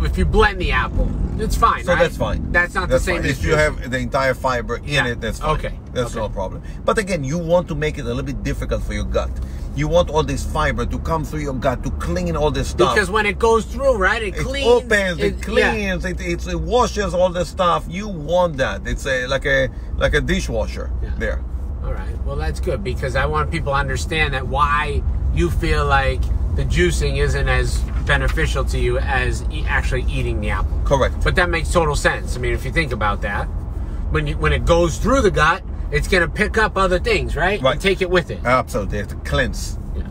If 0.03 0.17
you 0.17 0.25
blend 0.25 0.59
the 0.59 0.71
apple, 0.71 1.07
it's 1.39 1.55
fine. 1.55 1.83
So 1.83 1.93
right? 1.93 1.99
that's 2.01 2.17
fine. 2.17 2.51
That's 2.51 2.73
not 2.73 2.89
That's 2.89 3.05
the 3.05 3.11
same 3.11 3.21
fine. 3.21 3.29
as 3.29 3.37
If 3.37 3.45
you 3.45 3.55
have 3.55 3.91
the 3.91 3.99
entire 3.99 4.33
fiber 4.33 4.77
in 4.77 4.85
Yeah. 4.97 5.05
it, 5.11 5.21
that's 5.21 5.37
fine. 5.37 5.55
Okay. 5.59 5.73
That's 5.93 6.15
Okay. 6.15 6.19
no 6.19 6.29
problem. 6.29 6.63
But 6.83 6.97
again, 6.97 7.23
you 7.23 7.37
want 7.37 7.67
to 7.67 7.75
make 7.75 7.99
it 7.99 8.05
a 8.05 8.09
little 8.09 8.23
bit 8.23 8.41
difficult 8.41 8.81
for 8.81 8.93
your 8.93 9.03
gut. 9.03 9.29
You 9.75 9.87
want 9.87 10.09
all 10.09 10.23
this 10.23 10.43
fiber 10.43 10.83
to 10.83 10.97
come 10.97 11.23
through 11.23 11.41
your 11.41 11.53
gut 11.67 11.83
to 11.83 11.91
clean 12.07 12.35
all 12.35 12.49
this 12.49 12.69
stuff. 12.69 12.95
because 12.95 13.11
when 13.11 13.27
it 13.27 13.37
goes 13.37 13.65
through, 13.65 13.97
right, 13.97 14.23
it, 14.23 14.33
it 14.35 14.43
cleans. 14.47 14.67
opens, 14.67 15.19
it, 15.19 15.35
yeah. 15.35 15.43
cleans, 15.43 16.05
it, 16.05 16.19
it, 16.21 16.47
it 16.47 16.59
washes 16.59 17.13
all 17.13 17.29
the 17.29 17.45
stuff. 17.45 17.85
You 17.87 18.07
want 18.07 18.57
that. 18.57 18.87
It's 18.87 19.05
a 19.05 19.27
like 19.27 19.45
a 19.45 19.69
like 20.03 20.15
a 20.15 20.21
dishwasher 20.21 20.89
Yeah. 21.03 21.11
there. 21.19 21.39
All 21.85 21.93
right. 21.93 22.17
Well, 22.25 22.35
that's 22.37 22.59
good 22.59 22.83
because 22.83 23.15
I 23.15 23.27
want 23.27 23.51
people 23.51 23.73
to 23.73 23.77
understand 23.77 24.33
that 24.33 24.47
why 24.47 25.03
you 25.35 25.49
feel 25.51 25.85
like 25.85 26.21
the 26.55 26.63
juicing 26.63 27.17
isn't 27.17 27.47
as 27.49 27.79
beneficial 28.05 28.63
to 28.65 28.79
you 28.79 28.97
as 28.99 29.43
e- 29.51 29.65
actually 29.67 30.03
eating 30.03 30.39
the 30.39 30.49
apple. 30.51 30.79
Correct. 30.85 31.15
But 31.23 31.35
that 31.35 31.49
makes 31.49 31.71
total 31.71 31.95
sense. 31.95 32.37
I 32.37 32.39
mean, 32.39 32.53
if 32.53 32.63
you 32.63 32.71
think 32.71 32.91
about 32.91 33.21
that, 33.23 33.45
when 34.11 34.27
you, 34.27 34.37
when 34.37 34.53
it 34.53 34.65
goes 34.65 34.97
through 34.97 35.21
the 35.21 35.31
gut, 35.31 35.63
it's 35.91 36.07
going 36.07 36.21
to 36.23 36.29
pick 36.29 36.57
up 36.57 36.77
other 36.77 36.99
things, 36.99 37.35
right? 37.35 37.61
Right. 37.61 37.73
And 37.73 37.81
take 37.81 38.01
it 38.01 38.09
with 38.09 38.31
it. 38.31 38.43
Absolutely, 38.45 38.99
it's 38.99 39.13
a 39.13 39.17
cleanse. 39.17 39.77
Yeah. 39.95 40.03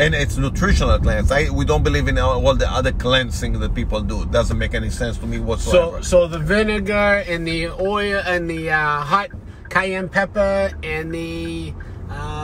And 0.00 0.14
it's 0.14 0.36
nutritional 0.36 0.98
cleanse. 0.98 1.30
I, 1.30 1.50
we 1.50 1.64
don't 1.64 1.84
believe 1.84 2.08
in 2.08 2.18
all 2.18 2.54
the 2.56 2.70
other 2.70 2.90
cleansing 2.92 3.60
that 3.60 3.74
people 3.74 4.00
do. 4.00 4.22
It 4.22 4.30
doesn't 4.32 4.58
make 4.58 4.74
any 4.74 4.90
sense 4.90 5.18
to 5.18 5.26
me 5.26 5.36
So, 5.36 5.42
whatsoever. 5.44 6.02
so 6.02 6.26
the 6.26 6.38
vinegar 6.40 7.22
and 7.28 7.46
the 7.46 7.68
oil 7.68 8.20
and 8.26 8.50
the 8.50 8.70
uh, 8.70 9.00
hot 9.02 9.30
cayenne 9.70 10.08
pepper 10.08 10.72
and 10.82 11.12
the 11.14 11.72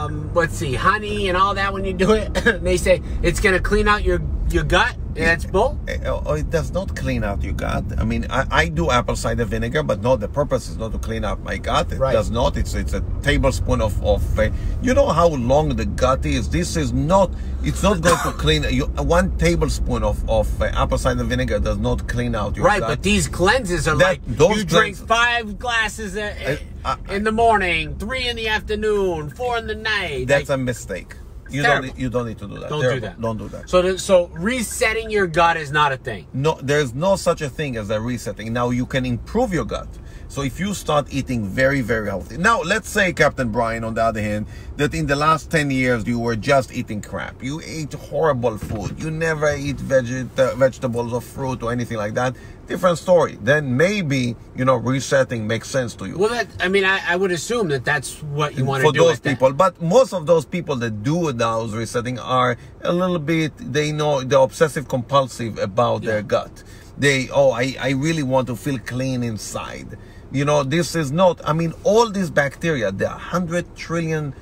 um, 0.01 0.31
let's 0.35 0.55
see, 0.55 0.75
honey 0.75 1.29
and 1.29 1.37
all 1.37 1.55
that. 1.55 1.73
When 1.73 1.85
you 1.85 1.93
do 1.93 2.13
it, 2.13 2.33
they 2.63 2.77
say 2.77 3.03
it's 3.23 3.41
gonna 3.41 3.61
clean 3.61 3.89
out 3.89 4.03
your 4.03 4.21
your 4.51 4.65
gut. 4.65 4.97
And 5.17 5.27
that's 5.27 5.45
bull. 5.45 5.79
Uh, 5.89 6.21
oh, 6.27 6.35
it 6.35 6.51
does 6.51 6.71
not 6.73 6.95
clean 6.97 7.25
out 7.25 7.43
your 7.43 7.53
gut. 7.53 7.85
I 7.99 8.05
mean, 8.05 8.27
I, 8.31 8.47
I 8.51 8.69
do 8.69 8.91
apple 8.91 9.17
cider 9.17 9.45
vinegar, 9.45 9.83
but 9.83 10.01
no, 10.03 10.17
the 10.17 10.29
purpose 10.29 10.69
is 10.69 10.77
not 10.77 10.93
to 10.93 10.99
clean 10.99 11.25
out 11.25 11.43
my 11.43 11.57
gut. 11.59 11.93
It 11.93 11.99
Right. 11.99 12.13
does 12.13 12.31
not. 12.31 12.57
It's 12.57 12.75
it's 12.75 12.93
a 12.95 13.03
tablespoon 13.23 13.81
of 13.81 14.03
of. 14.05 14.39
Uh, 14.39 14.51
you 14.83 14.95
know 14.95 15.09
how 15.09 15.29
long 15.29 15.71
the 15.77 15.85
gut 15.85 16.25
is. 16.25 16.49
This 16.49 16.77
is 16.77 16.93
not. 16.93 17.33
It's 17.63 17.83
not 17.83 18.01
going 18.01 18.19
to 18.19 18.33
clean. 18.45 18.65
You 18.71 18.87
one 18.87 19.37
tablespoon 19.39 20.03
of 20.05 20.19
of 20.29 20.47
uh, 20.63 20.67
apple 20.67 20.99
cider 20.99 21.25
vinegar 21.25 21.59
does 21.59 21.79
not 21.79 22.07
clean 22.09 22.35
out 22.35 22.57
your 22.57 22.65
Right, 22.67 22.81
gut. 22.81 22.89
Right, 22.89 22.97
but 22.99 23.03
these 23.03 23.27
cleanses 23.29 23.89
are 23.89 23.97
That- 23.97 24.05
like 24.05 24.21
those 24.27 24.59
you 24.59 24.65
drink 24.65 24.97
five 24.97 25.59
glasses 25.59 26.17
a, 26.17 26.59
Uh, 26.85 26.97
in 27.11 27.25
the 27.25 27.33
morning, 27.33 27.97
three 27.99 28.27
in 28.29 28.37
the 28.37 28.49
afternoon, 28.49 29.29
four 29.31 29.59
in 29.59 29.67
the 29.67 29.75
night. 29.75 30.27
That's 30.29 30.49
Like, 30.49 30.59
a 30.59 30.63
mistake. 30.63 31.15
You 31.51 31.63
terrible. 31.63 31.89
don't. 31.89 31.99
You 31.99 32.11
don't 32.11 32.27
need 32.29 32.39
to 32.39 32.47
do 32.47 32.59
that. 32.61 32.69
don't 32.71 32.81
Terrible. 32.81 33.01
do 33.01 33.07
that. 33.07 33.21
Don't 33.21 33.37
do 33.39 33.49
that. 33.49 33.69
So, 33.69 33.97
so 33.97 34.27
resetting 34.35 35.11
your 35.11 35.27
gut 35.27 35.57
is 35.57 35.71
not 35.73 35.93
a 35.93 35.97
thing. 35.97 36.27
No, 36.33 36.59
there's 36.63 36.95
no 36.95 37.17
such 37.17 37.41
a 37.41 37.49
thing 37.49 37.77
as 37.77 37.91
a 37.91 38.01
resetting. 38.01 38.53
Now 38.53 38.71
you 38.71 38.87
can 38.87 39.05
improve 39.07 39.53
your 39.53 39.65
gut. 39.65 39.89
So 40.29 40.43
if 40.43 40.61
you 40.61 40.75
start 40.75 41.09
eating 41.13 41.45
very, 41.45 41.81
very 41.81 42.07
healthy. 42.07 42.37
Now 42.39 42.61
let's 42.63 42.89
say, 42.89 43.13
Captain 43.13 43.51
Brian, 43.51 43.83
on 43.83 43.95
the 43.95 44.05
other 44.05 44.21
hand, 44.23 44.47
that 44.77 44.95
in 44.95 45.07
the 45.07 45.17
last 45.17 45.51
10 45.51 45.73
years 45.73 46.07
you 46.07 46.21
were 46.21 46.37
just 46.37 46.73
eating 46.73 47.01
crap. 47.03 47.43
You 47.43 47.61
ate 47.65 47.93
horrible 47.95 48.57
food. 48.57 49.03
You 49.03 49.11
never 49.11 49.53
eat 49.57 49.79
veget- 49.79 50.55
vegetables 50.57 51.13
or 51.13 51.21
fruit 51.21 51.63
or 51.65 51.73
anything 51.73 51.97
like 51.99 52.15
that. 52.15 52.37
Different 52.71 52.99
story. 52.99 53.37
Then 53.43 53.77
maybe, 53.77 54.37
you 54.55 54.65
know, 54.65 54.77
resetting 54.77 55.45
makes 55.45 55.69
sense 55.69 55.97
to 55.97 56.07
you. 56.07 56.17
Well, 56.17 56.29
that 56.29 56.47
I 56.61 56.69
mean, 56.69 56.85
I, 56.85 57.01
I 57.05 57.17
would 57.17 57.33
assume 57.33 57.67
that 57.69 57.85
that's 57.85 58.23
what 58.23 58.57
you 58.57 58.65
want 58.65 58.83
to 58.83 58.89
for 58.89 58.93
those 58.93 59.11
with 59.11 59.23
that. 59.23 59.31
people. 59.31 59.53
But 59.53 59.83
most 59.83 60.15
of 60.15 60.27
those 60.27 60.45
people 60.45 60.77
that 60.77 61.03
do 61.03 61.33
those 61.33 61.75
resetting 61.75 62.21
are 62.21 62.57
a 62.83 62.93
little 62.93 63.19
bit, 63.19 63.53
they 63.59 63.91
know 63.91 64.23
they're 64.23 64.39
obsessive 64.39 64.87
compulsive 64.87 65.59
about 65.59 66.03
their 66.03 66.23
gut. 66.23 66.63
They, 66.97 67.29
oh, 67.31 67.51
I, 67.51 67.75
I 67.81 67.91
really 67.91 68.23
want 68.23 68.47
to 68.47 68.55
feel 68.55 68.79
clean 68.79 69.25
inside. 69.25 69.99
You 70.31 70.45
know, 70.45 70.63
this 70.63 70.95
is 70.95 71.11
not, 71.11 71.41
I 71.45 71.53
mean, 71.53 71.73
all 71.83 72.09
these 72.09 72.31
bacteria, 72.31 72.93
the 72.93 73.07
100 73.07 73.75
trillion 73.75 74.33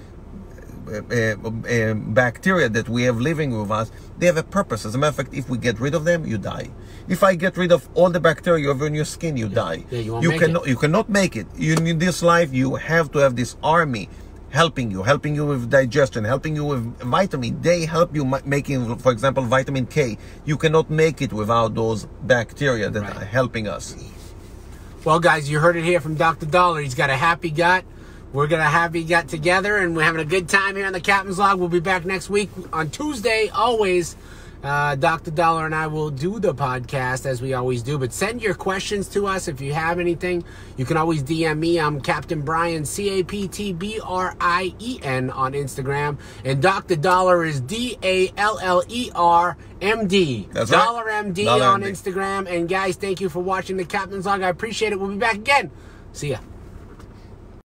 uh, 0.89 1.03
uh, 1.11 1.51
uh, 1.69 1.95
bacteria 1.95 2.69
that 2.69 2.89
we 2.91 3.05
have 3.05 3.19
living 3.21 3.59
with 3.59 3.71
us, 3.71 3.91
they 4.19 4.27
have 4.27 4.37
a 4.37 4.43
purpose. 4.43 4.85
As 4.85 4.95
a 4.95 4.99
matter 4.99 5.11
of 5.11 5.17
fact, 5.17 5.35
if 5.35 5.49
we 5.49 5.57
get 5.57 5.81
rid 5.81 5.95
of 5.95 6.05
them, 6.05 6.27
you 6.27 6.37
die. 6.37 6.69
If 7.09 7.23
I 7.23 7.35
get 7.35 7.57
rid 7.57 7.73
of 7.73 7.89
all 7.95 8.11
the 8.11 8.21
bacteria 8.21 8.69
over 8.69 8.87
in 8.87 8.95
your 8.95 9.07
skin, 9.07 9.37
you 9.37 9.49
die. 9.49 9.85
Yeah, 9.91 10.01
you 10.21 10.29
make 10.31 10.41
cannot, 10.41 10.67
it. 10.67 10.69
you 10.71 10.77
cannot 10.77 11.09
make 11.09 11.37
it. 11.37 11.47
You 11.57 11.75
in 11.75 11.99
this 11.99 12.23
life, 12.23 12.53
you 12.53 12.75
have 12.77 13.11
to 13.13 13.19
have 13.19 13.35
this 13.35 13.57
army 13.63 14.09
helping 14.51 14.91
you, 14.91 15.03
helping 15.03 15.35
you 15.35 15.47
with 15.47 15.71
digestion, 15.71 16.25
helping 16.25 16.55
you 16.55 16.65
with 16.65 16.83
vitamin. 17.01 17.61
They 17.63 17.87
help 17.87 18.15
you 18.15 18.25
making, 18.45 18.97
for 18.99 19.13
example, 19.13 19.43
vitamin 19.45 19.87
K. 19.87 20.19
You 20.45 20.57
cannot 20.57 20.91
make 20.91 21.23
it 21.23 21.33
without 21.33 21.75
those 21.75 22.07
bacteria 22.23 22.91
that 22.91 23.01
Right. 23.03 23.17
are 23.17 23.25
helping 23.25 23.69
us. 23.69 23.97
Well, 25.05 25.21
guys, 25.21 25.49
you 25.51 25.61
heard 25.61 25.77
it 25.77 25.85
here 25.85 26.01
from 26.01 26.15
Dr. 26.17 26.47
Daller. 26.47 26.83
He's 26.83 26.95
got 26.95 27.09
a 27.09 27.17
happy 27.17 27.51
gut. 27.51 27.85
We're 28.33 28.47
going 28.47 28.61
to 28.61 28.65
have 28.65 28.75
a 28.75 28.99
happy 28.99 29.05
gut 29.05 29.29
together, 29.29 29.79
and 29.79 29.97
we're 29.97 30.03
having 30.03 30.21
a 30.21 30.25
good 30.25 30.49
time 30.51 30.77
here 30.77 30.85
on 30.87 30.93
the 30.93 31.01
Captain's 31.01 31.39
Log. 31.39 31.59
We'll 31.59 31.71
be 31.71 31.81
back 31.81 32.05
next 32.05 32.29
week 32.29 32.51
on 32.75 32.91
Tuesday, 32.91 33.49
always. 33.49 34.17
Uh, 34.63 34.97
Dr. 34.97 35.31
Daller 35.31 35.67
and 35.67 35.75
I 35.75 35.87
will 35.87 36.11
do 36.11 36.41
the 36.41 36.53
podcast 36.53 37.27
as 37.27 37.41
we 37.41 37.55
always 37.55 37.83
do. 37.83 37.97
But 37.97 38.13
send 38.13 38.43
your 38.43 38.55
questions 38.55 39.09
to 39.11 39.27
us 39.27 39.47
if 39.47 39.61
you 39.61 39.73
have 39.73 40.01
anything. 40.01 40.43
You 40.77 40.85
can 40.85 40.97
always 40.97 41.23
DM 41.23 41.59
me. 41.59 41.79
I'm 41.79 42.01
Captain 42.01 42.43
Brian, 42.43 42.85
C 42.85 43.21
A 43.21 43.25
P 43.25 43.47
T 43.47 43.73
B 43.73 44.01
R 44.03 44.35
I 44.41 44.75
E 44.79 44.99
N 45.03 45.31
on 45.31 45.53
Instagram. 45.53 46.19
And 46.45 46.61
Dr. 46.61 46.97
Daller 46.97 47.47
is 47.47 47.61
D 47.61 47.99
A 48.03 48.33
L 48.37 48.59
L 48.61 48.83
E 48.89 49.11
R 49.15 49.57
M 49.81 50.09
D. 50.09 50.49
That's 50.53 50.71
right. 50.71 50.87
Daller 50.89 51.07
MD 51.07 51.45
Daller 51.45 51.75
on 51.75 51.83
MD. 51.83 51.91
Instagram. 51.91 52.51
And 52.53 52.69
guys, 52.69 52.97
thank 52.97 53.21
you 53.21 53.29
for 53.29 53.41
watching 53.41 53.77
the 53.77 53.85
Captain's 53.85 54.27
Log. 54.27 54.43
I 54.43 54.49
appreciate 54.49 54.93
it. 54.93 54.99
We'll 54.99 55.11
be 55.11 55.17
back 55.17 55.37
again. 55.37 55.71
See 56.13 56.31
ya. 56.31 56.39